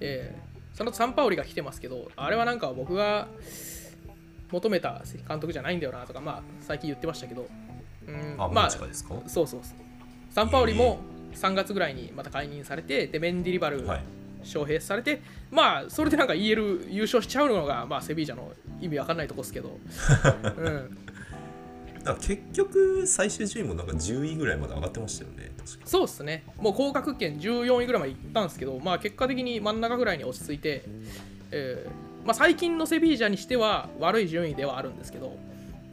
[0.00, 3.28] えーその後サンパオリが来てますけどあれはなんか僕が
[4.52, 7.48] 求めた監督じゃないんだよなとかまあ最近言ってましたけど、
[8.06, 8.90] うん、あまあそう
[9.26, 9.60] そうそう。
[10.30, 10.98] サンパオリも
[11.34, 14.00] 3月ぐらいにまた解任されてでメンディリバルはい。
[14.46, 19.76] 招聘されて、まあそれでなんか EL 優勝しちゃうのが、まあ、セビージャの意味わかんないとこですけど、
[20.56, 20.96] うん、
[22.20, 25.50] 結局最終順位もなんか10位ぐらいまで上がってましたよね
[25.84, 26.44] そうっすね。
[26.58, 30.84] もう降格圏14位ぐらいまで行ったんですけど、まあ、結果的に真ん中ぐらいに落ち着いて、
[31.50, 35.36] えーまあ、最近のセビージャにしては悪い順位ではあるんですけど、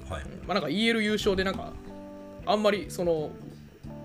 [0.08, 0.24] はい。
[0.46, 1.74] まあ、なんか EL 優勝でなんか
[2.46, 3.32] あんまりその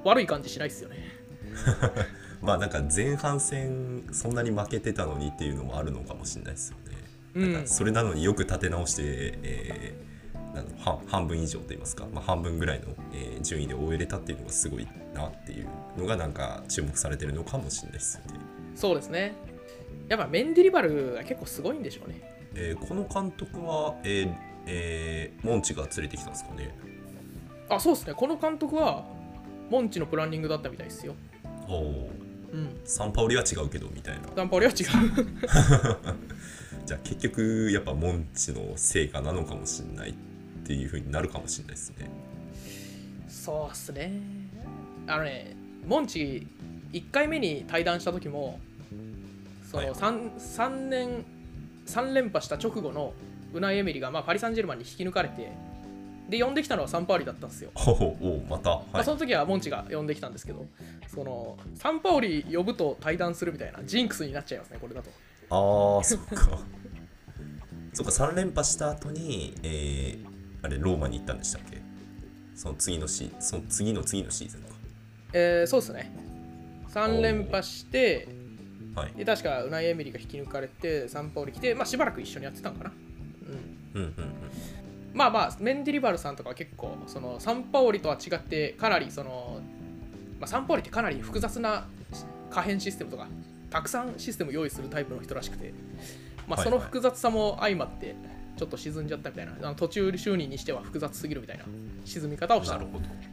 [0.04, 1.17] 悪い感じしないっすよね
[2.42, 6.96] まあなんか前半戦そんなに負けてたのにっていうのもあるのかもしれないですよね、
[7.34, 7.52] うん。
[7.52, 9.02] なんかそれなのによく立て直して、
[9.42, 10.08] えー
[10.54, 15.68] なん半半分以上といいますか、まあ、半分ぐらいの、えー順位で終えれたっていうのがすごいなっていう
[15.98, 18.40] のがなんか注目されてるのかもしれないですよね、
[18.74, 19.34] そうですね。
[20.08, 22.22] やっぱメンディリバルが結構すごいんでしょうね。
[22.54, 24.34] えーこの監督は、えー
[24.66, 26.74] えーモンチが連れてきたんですかね。
[27.68, 28.14] あそうですね。
[28.14, 29.04] この監督は
[29.70, 31.14] モンチのプランニングだったみたいですよ
[31.68, 32.10] おお
[32.52, 32.80] うん。
[32.84, 34.28] サンパオリは違うけどみたいな。
[34.34, 34.76] サンパオリは違う。
[36.86, 40.14] じゃあ結局やっぱモンチの成果なのかもしれないっ
[40.64, 42.08] ていうふうになるかもしれないですね。
[43.28, 44.12] そうっすね。
[45.06, 45.54] あのね
[45.86, 46.46] モンチ
[46.92, 48.58] 1回目に対談した時も
[49.70, 49.92] そのはい。
[49.92, 51.24] 3, 3年
[51.86, 53.12] 3連覇した直後の
[53.52, 55.52] ウナイ・エメリが、まあ、パリ・サンジェルマンに引き抜かれて
[56.28, 60.66] で呼んできたのはサンパウリだったんですよ、おおおまた、まあ、はいその時はモンチが呼んできたんですけど
[61.06, 65.10] そのサンパウリ呼ぶと対談するみたいなジンクスになっちゃいますねこれだと。
[65.50, 66.58] ああそっか。
[67.94, 70.26] そっか3連覇した後にえー、
[70.62, 71.78] あれローマに行ったんでしたっけ？
[72.54, 74.60] その次のシその次の次のシーズン
[75.32, 76.12] えーそうですね。
[76.92, 78.28] 3連覇して
[78.94, 79.12] かはい。
[79.14, 82.92] で確かウナイ・エメリが引き抜かれてサンパウリ来て、まあ、しばらく一緒にやってたんかな。
[83.94, 84.02] うん。
[84.02, 84.77] うんうんうん
[85.14, 89.60] まあまあメンディリバルさんとかは結構そのサンパオリとは違ってかなりその、
[90.38, 91.86] まあ、サンパオリってかなり複雑な
[92.50, 93.26] 可変システムとか
[93.70, 95.72] たくさんシステム用意するタイプの人らしくて、
[96.46, 98.14] まあ、その複雑さも相まって
[98.56, 101.64] ちょっと沈んじゃったみたいな、あの途中就任にしては複雑すぎるみたいな
[102.04, 102.80] 沈み方をした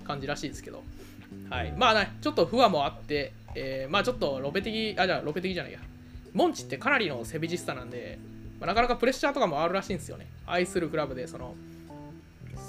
[0.03, 0.83] 感じらしいですけど、
[1.49, 5.79] はい、まあねちょっと不安もあって、えーまあちょっとロペ的あじゃあロペ的じゃないや。
[6.33, 8.19] モンチってかなりのセビジスタなんで、
[8.65, 10.25] まあ、なかなかプレッシャーとかもあるらしいんですよね。
[10.47, 11.55] 愛するクラブでその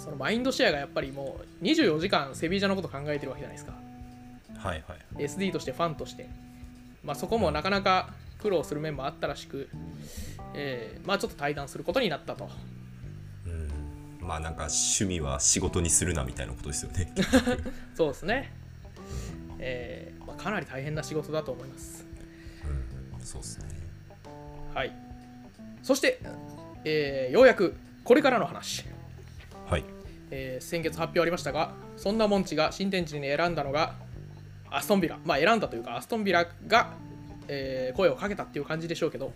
[0.05, 3.73] そのマインドシェアがやっぱりもう24時間セビージャのこと考えてるわけじゃないですか。
[4.59, 5.25] はいはい。
[5.25, 6.29] SD としてファンとして、
[7.03, 9.71] まあ、そこもなかなか苦労する面もあったらしく、
[10.55, 12.51] えーまあちょっと対談することになったと。
[13.47, 14.27] うん。
[14.27, 17.11] まあなんか趣味は仕事にするなみたいなことですよね。
[17.97, 18.53] そうですね、
[19.59, 22.05] えーまあ、かなり大変な仕事だと思います。
[23.15, 23.25] うん。
[23.25, 23.67] そうですね。
[24.75, 25.06] はい
[25.87, 26.18] そして、
[26.85, 28.85] えーようやくこれからの話。
[29.70, 29.85] はい。
[30.33, 33.94] えー先月発表ありましたがそんなモンチが新天地に選んだのが
[34.68, 35.16] アストンビラ。
[35.25, 36.94] まあ選んだというかアストンビラが、
[37.46, 39.33] えー声をかけたっていう感じでしょうけど、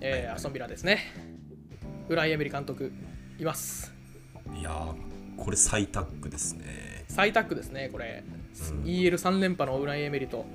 [0.00, 1.00] えーアストンビラですね。
[2.08, 2.92] ウライ・エメリ監督
[3.36, 3.92] います。
[4.56, 4.94] いやー
[5.36, 7.04] これ最タッグですね。
[7.08, 8.22] 最タッグですねこれ、
[8.84, 10.46] EL3 連覇のウライ・エメリと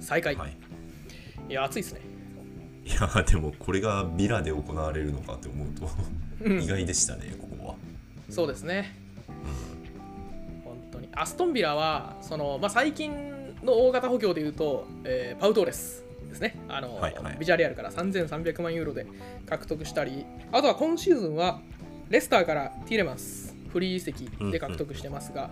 [0.00, 0.56] 再開、はい。
[1.48, 2.15] い、や熱いですね
[2.86, 5.68] いやーでもこれがビラで行われるのかって思う
[6.40, 7.74] と意外でしたねここは
[8.30, 8.96] そうですね。
[10.64, 11.08] 本当に。
[11.12, 16.56] アストンビラは、そのまあ、最近の大型補強でいうと、えーパウトーレスですね。
[16.68, 19.06] あの、はいはいビジャレアルから3300万ユーロで
[19.46, 21.60] 獲得したり、あとは今シーズンは
[22.08, 25.50] レスターからティレマンス、フリー移籍で獲得してますが、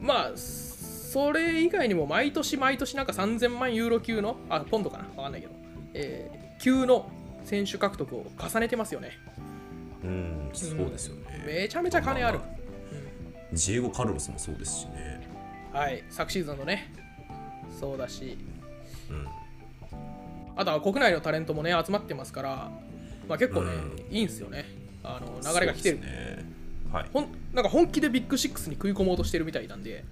[0.00, 5.04] まあ、それ以外にも毎年毎年なんか3000万ユーロ級の、あ、ポンドかな？
[5.16, 5.52] わかんないけど、
[5.94, 7.10] えー級の
[7.44, 9.12] 選手獲得を重ねてますよね。
[10.04, 12.38] うんそうですよね、めちゃめちゃ金ある。
[12.38, 12.46] ま
[13.52, 15.26] ジエゴ・カルロスもそうですしね。
[15.72, 16.92] はい、昨シーズンのね、
[17.78, 18.38] そうだし、
[19.10, 19.26] うん。
[20.56, 22.70] あとは国内のタレントもね、集まってますから、
[23.28, 23.72] まあ、結構ね、
[24.10, 24.66] ういいんですよね。
[25.02, 26.44] あの流れが来てる、ね。
[26.92, 27.06] はい。
[27.12, 30.04] ほんなんか本気でビッグシックスに食い込もうとしてるみたいなんで、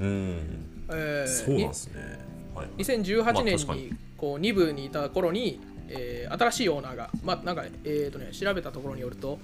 [0.00, 0.66] うん。
[0.90, 2.30] えーそうなんですね
[2.78, 3.92] 2018まあ年にに。
[4.16, 9.38] こう2部にいた頃に、えー新しいオーナーが、まあなんかねえーとね、調べたところによると、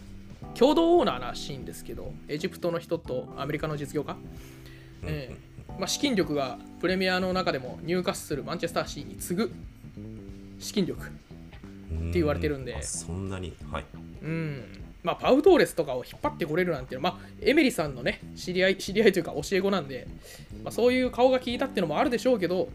[0.55, 4.17] 共同オーナーらしいんですけど、エジプトの人とアメリカの実業家、
[5.03, 9.53] えーまあ、資金力がプレミアの中でもニューカッスル、マンチェスターシーに次ぐ
[10.59, 11.07] 資金力、っ
[12.13, 12.81] て言われてるんで。
[12.83, 13.85] そんなにはい。
[14.23, 14.63] うん。
[15.03, 20.09] まあ、パウトーレスとかを引っ張ってこれるなんていうのは、まあ、エメリさんのね知り合い知り合いというか教え子なんで、
[20.65, 22.69] まあ、そういう顔が効いたっていうのもあるでしょうけど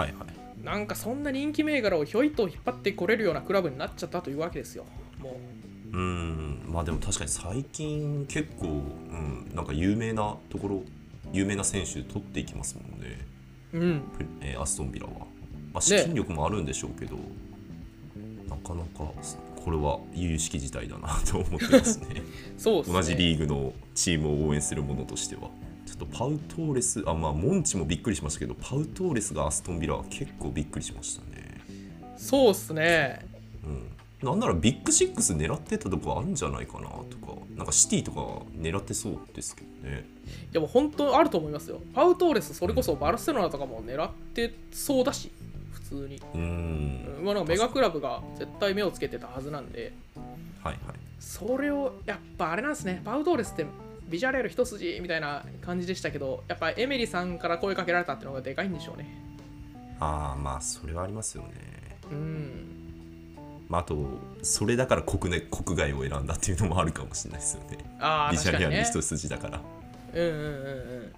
[0.00, 0.64] はいはい。
[0.64, 4.84] なんかそんな人気銘柄をひょいと引っ張ってこれるようなクラブになっちゃったというわけですよ。
[5.18, 5.36] も
[5.92, 5.96] う。
[5.96, 6.62] うん。
[6.66, 10.82] まあでも確かに最近結構、うん、なんか有名なところ
[11.32, 13.26] 有名な選手取っていきますもんね、
[13.72, 14.00] うん。
[14.16, 15.12] プえーアストンビラは、
[15.72, 17.16] まあ、資金力もあるんでしょうけど、
[18.48, 19.12] なかなか
[19.64, 22.22] これは由々しき事態だなと思ってますね。
[22.56, 22.92] そうね。
[22.92, 25.50] 同じリーグのチームを応援する者としては
[25.90, 31.60] ちょっとパウトーレスあまあモンチもびっくりしましたけどパウトーレスがアストンビラは結構びっくりしましたね。
[32.16, 33.26] そうっすね。
[33.64, 33.68] う
[34.24, 38.20] ん、なんならビッグシックス狙ってたとこあるんじゃないかなとかなんかシティとか
[38.56, 40.04] 狙ってそうですけどね。
[40.52, 41.80] でも本当あると思いますよ。
[41.92, 45.32] パウトーレスそれこそバルセロナとかも狙ってそうだし
[45.72, 47.20] 普通に、うん。
[47.24, 49.92] まあ、なんかメガクラブが絶対目をつけてたはずなんで。
[50.62, 50.96] はいはい。
[51.18, 53.02] それをやっぱあれなんですね。
[53.04, 53.66] パウトーレスって
[54.10, 59.08] ビジュアレール一筋みたいな感じでしたけどやっぱエメリさんから声かけられたっていうのがでかいんでしょうね。
[60.00, 61.50] ああまあそれはありますよね。
[62.10, 62.80] うん。
[63.68, 63.96] まああと
[64.42, 67.78] それだから国内国外を選んだっていうのもあるかもしれないですよね。
[68.00, 69.60] ああビジャ確かにねレアル一筋だから。
[70.12, 71.12] うんうんうんうん。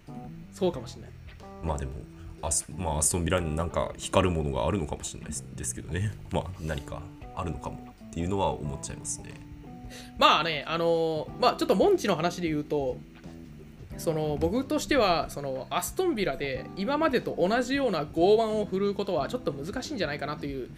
[0.53, 1.11] そうかもしれない。
[1.65, 1.93] まあでも
[2.43, 6.13] アス,、まあ、アストンビラになんか光るものがあるのかもしれないですですけどね。
[6.31, 7.01] まあ何か
[7.35, 9.33] あるのかもっていうのは思っちゃいますね
[10.19, 12.97] まあねあのーまあちょっとモンチの話で言うと
[13.99, 20.69] その僕としてはそのアストンビラで今までと同じような剛腕を振るうことはちょっと難しいんじゃないかなという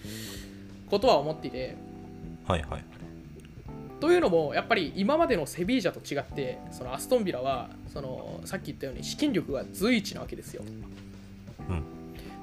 [0.91, 1.77] ことは思っていて。
[2.47, 2.85] はいはい。
[4.01, 10.63] というのもやっぱり今までのセビージャと違ってそのアストンビラはそのさっき言ったように資金力が随一なわけですよ。
[11.71, 11.79] うん。
[11.79, 11.81] っ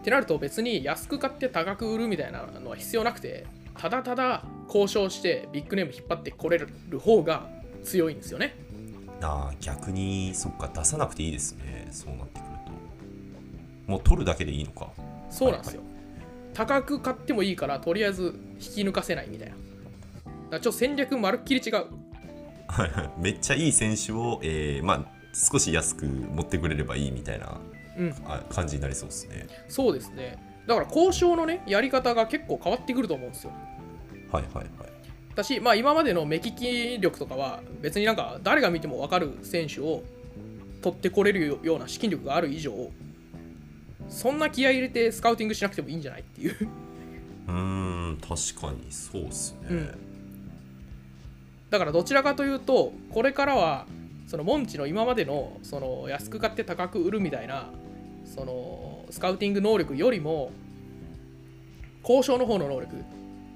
[0.04, 3.46] てなると別に安く買って高く売るみたいなのは必要なくて
[3.78, 7.50] ただただ交渉してビッグネーム引っ張ってこれる方が
[7.84, 8.56] 強いんですよね。
[9.22, 12.72] ああ逆にそっか出さなくていいですねそうなってくると
[13.92, 14.90] もう取るだけでいいのか
[15.30, 15.82] そうなんですよ。
[16.54, 19.56] 高く買ってもいいからとりあえず引き抜かせないみたいな。
[20.52, 21.74] だちょっと戦略まるっきり違う。
[22.68, 27.60] はいはいめっちゃいい選手を、えーまあ、少し安く持ってくれればいいみたいな
[28.50, 29.48] 感じになりそうですね。
[29.68, 30.38] そうですね
[30.72, 33.52] だから交渉のねやり方が結構変わってくると思うんですよ
[34.32, 34.66] はいはいはい。
[35.36, 40.04] だし、まあ、今までの目利き力とかは別になんか誰が見ても分かる選手を
[40.82, 42.90] 取ってこれるような資金力がある以上
[44.08, 46.56] そんな気合い入れてスカウティングしなくてもいいんじゃないっていう
[47.48, 47.54] うー
[48.12, 49.68] ん確かにそうっすね。
[49.70, 50.12] うん
[51.70, 53.86] だからどちらかというとこれからは
[54.28, 57.70] そのモンチの今までのその安く買って高く売るみたいな
[58.26, 60.52] そのスカウティング能力よりも
[62.04, 62.96] 交渉の方の能力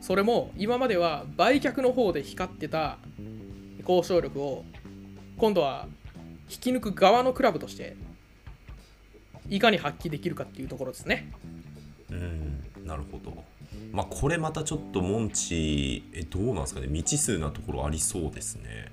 [0.01, 2.97] それも今までは売却の方で光ってた
[3.79, 4.63] 交渉力を
[5.37, 5.87] 今度は
[6.49, 7.95] 引き抜く側のクラブとして
[9.49, 11.31] いかに発揮できるかっていうところですね。
[12.09, 13.43] うんなるほど。
[13.91, 18.91] まあこれまたちょっとモンチえどうなんですかね未知数なところありそうですね。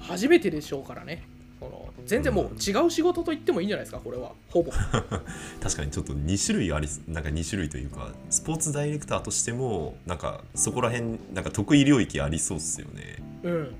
[0.00, 1.24] 初めてでしょうからね。
[1.64, 4.32] その全然もう違う仕事と言ってもいいんじゃないですか、これは。
[4.50, 4.70] ほぼ。
[5.62, 13.74] 確かにちょっと2種類ありなんか2種類というかスポーツダイレクターとしてもなんかそこら辺なんか得意領域ありそうっすよねうん。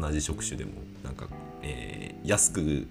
[0.00, 0.70] 同じ職種でも
[1.04, 1.28] なんか、
[1.62, 2.86] えー安く売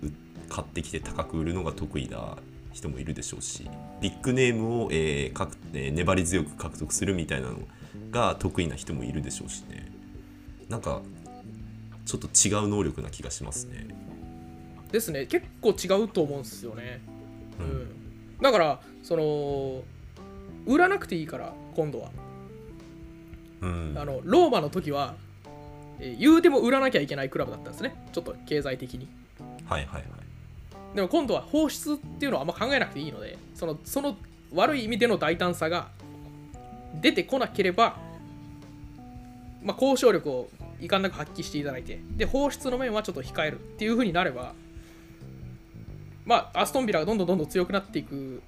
[0.49, 2.37] 買ってきて高く売るのが得意な
[2.73, 3.69] 人もいるでしょうし
[4.01, 7.59] ビッグネームを、えーかくえー粘り強く獲得するみたいなの
[8.11, 9.89] が得意な人もいるでしょうしね
[10.67, 11.01] なんか
[12.05, 13.87] ちょっと違う能力な気がしますね
[14.91, 15.25] ですね。
[15.25, 17.01] 結構違うと思うんですよね。
[17.59, 17.87] ううんん。
[18.41, 19.83] だから、その、
[20.65, 22.11] 売らなくていいから、今度は。
[23.61, 25.15] うんあの、ローマの時は、
[25.99, 27.93] えー言うても売らなきゃいけないクラブだったんですね。
[28.11, 29.07] ちょっと経済的に。
[29.65, 30.03] はいはいはい
[30.95, 34.17] でも今度は放出っていうのはあんま考えなくていいので、そのその
[34.53, 35.87] 悪い意味での大胆さが
[36.99, 37.97] 出てこなければ、
[39.63, 40.49] まあ、交渉力を
[40.81, 44.53] いかんなく発揮していただいて、で、放出の面はちょっと控えるっていう風になれば、
[46.25, 48.41] まあ、アストンビラがどんどんどんどん強くなっていく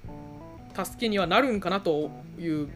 [0.74, 2.68] 助けにはなるんかなという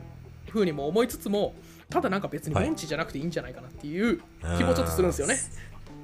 [0.49, 1.55] 風にも思いつつも、
[1.91, 4.21] ただなんか別にはいモンチじゃなくていいんじゃないかなっていう
[4.57, 5.37] 気もちょっとするんですよね。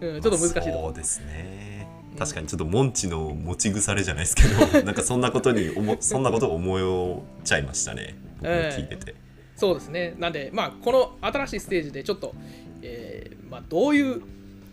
[0.00, 0.82] うん、ちょっと難しいところ。
[0.84, 1.88] そうですね
[2.18, 9.14] 確かにちょっとモンチの持ち腐れじゃないですけどなんかそんなことに思そんなことを思っちゃいましたね僕も聞いてて、
[9.56, 10.14] そうですね。
[10.18, 12.34] なんで、まあ、この新しいステージでちょっと、
[12.82, 14.22] えーまあ、どういう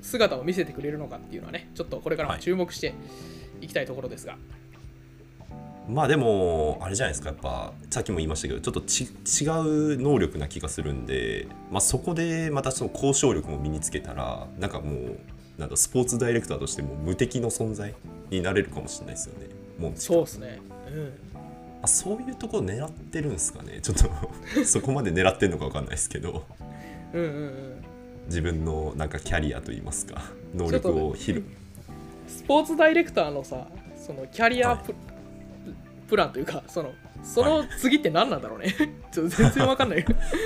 [0.02, 2.92] 姿を見せてくれるのかっていうのはね、ちょっとこれからも注目してい
[3.68, 4.38] きたいところですが。
[5.88, 15.20] まあでもあれじゃないですかやっぱさっきも言いましたけどちょっとち違う能力な気がするんで、まあ、そこでまたその交渉力も身につけたらなんかもう
[15.58, 17.94] なんだスポーツダイレクターとしても無敵の存在
[18.30, 19.48] になれるかもしれないですよね
[19.80, 20.62] モンチそうですね。
[20.88, 21.14] うん。
[21.84, 23.98] あそういうところ狙ってるんですかねちょっ
[24.56, 26.46] とそこまで狙ってるのか分かんないですけど
[27.12, 27.84] うんうんうん。
[28.28, 30.22] 自分のなんかキャリアといいますか
[30.54, 31.44] 能力を広
[32.32, 34.96] スポーツダイレクターのさ、そのキャリアプ,、
[36.08, 38.74] プランというか、その、その次って何なんだろうね。
[39.12, 40.06] ちょっと全然わかんない。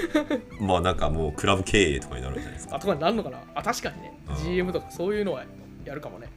[0.59, 4.33] まあなんかもうクラブ経営とかになるんじゃないですかあ、とかになるのかなあ、確かにねう。
[4.33, 5.43] ん GM とかそういうのは
[5.85, 6.27] やるかもね。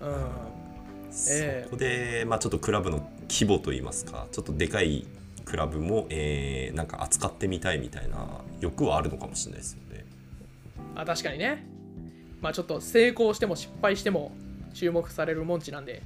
[0.00, 0.08] うん。
[0.10, 5.06] ええそこで、まあ、ちょっとクラブの規模といいますかちょっとでかい
[5.44, 10.04] クラブも、えーなんか扱ってみたいみたいな欲はあるのかもしれないですよね。
[10.94, 11.66] あ確かにね
[12.40, 14.32] まあちょっと成功しても失敗しても
[14.72, 16.02] 注目されるモンチなんで、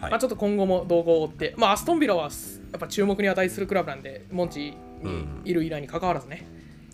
[0.00, 0.10] はい。
[0.10, 6.46] まあちょっと今後も動向を追ってまあアストンビラはすやっぱ注目に値するクラブなんでモンチにいる以来に関わらずね、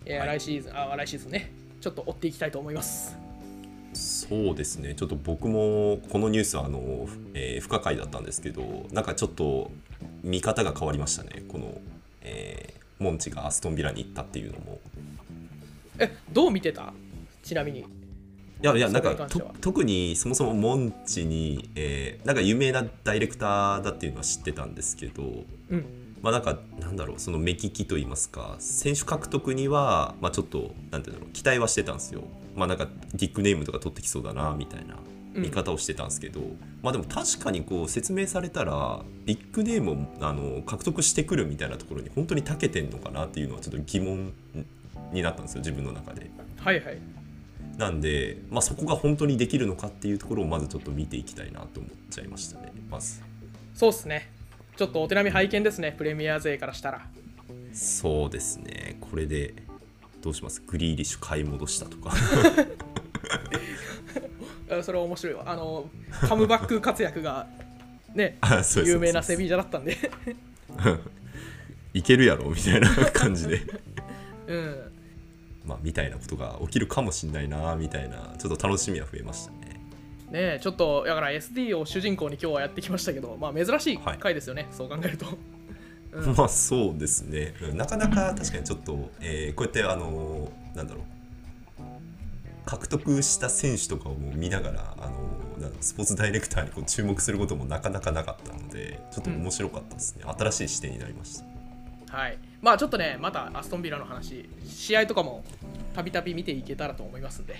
[0.05, 0.39] えーはい。
[0.39, 3.17] 来シーズンあ来シーズンねちょっと追っていきたいと思います。
[3.95, 4.95] そうですね。
[4.95, 9.71] ちょっと僕もこのニュースはあの、えー不可解だったんですけどなんかちょっと
[10.23, 11.45] 見方が変わりましたね。
[11.49, 11.81] この、
[12.23, 14.81] えーモンチがアストンビラに行ったっていうのも。
[16.01, 16.93] えどう見てた？
[17.45, 17.85] ちなみに
[18.61, 19.29] いやいやなんか
[19.61, 25.23] 特にそもそもモンチに、えーなんか有名なダイレクターだっていうのは知ってたんですけど、
[25.71, 25.85] うん。
[26.21, 32.23] まあなんかなんだろうその目利きといいますか選手獲得にはまあちょっとなんていうんだろう期待はしてたんですよ。
[32.57, 34.97] まあなんかビッグネームとか取ってきそうだなみたいな
[35.35, 35.43] うん。
[35.43, 36.41] 見方をしてたんですけど、
[36.83, 44.33] まあでも確かにこう説明されたらビッグネームをあの獲得してくるみたいなところに本当に長けてんのかなっていうのはちょっと疑問
[45.13, 46.29] になったんですよ自分の中で。
[46.59, 47.18] はいはい
[47.79, 53.23] なんで、まあ、そこが本当にできるのかっていうところをまずちょっと見ていきたいなと思っちゃいましたねまず。
[53.75, 54.31] そうっすね。
[54.77, 57.07] ちょっとお手並み拝見ですねプレミア勢からしたら。
[57.73, 58.97] そうですね。
[59.01, 59.55] これで
[60.21, 60.61] どうします？
[60.67, 62.13] グリーリッシュ買い戻したとか。
[64.71, 65.45] あそれは面白いわ。
[65.47, 65.89] あの
[66.29, 67.47] カムバック活躍が
[68.15, 68.39] ね
[68.85, 69.97] 有名なセビージャだったんで。
[71.95, 73.63] いけるやろみたいな感じで。
[74.49, 74.93] うん
[75.69, 79.59] まあ、みたいなことが起きるかもしれないなみたいなちょっと楽しみは増えましたね。
[80.31, 85.27] ねえちょっとだから SD を主人公に今日はやってきましたけど、まあ、珍しい回ですよね、そう考えると。
[86.13, 91.19] うん、まあそうですね、なかなか確かにちょっと、えー、こうやってあのなんだろう。
[92.65, 101.58] 獲得した選手とかを見ながらあのスポーツダイレクターにこう注目することもなかなかなかったのでちょっと面白かったですね、うん、新しい視点になりました
[102.11, 102.39] はい。
[102.61, 105.45] まあちょっとねまたアストンビラの話試合とかも
[105.95, 107.57] たびたび見ていけたらと思いますんで。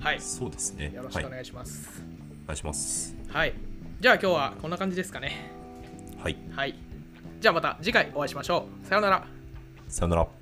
[0.00, 0.20] はい。
[0.20, 0.92] そうですね。
[0.94, 2.08] よろしくお願いします、はい、
[2.44, 3.16] お願いします。
[3.28, 3.54] はい。
[4.00, 5.50] じゃあ今日はこんな感じですかね。
[6.22, 6.74] はい、はい、
[7.40, 8.86] じゃあまた次回お会いしましょう。
[8.86, 9.24] さようなら。
[9.88, 10.41] さようなら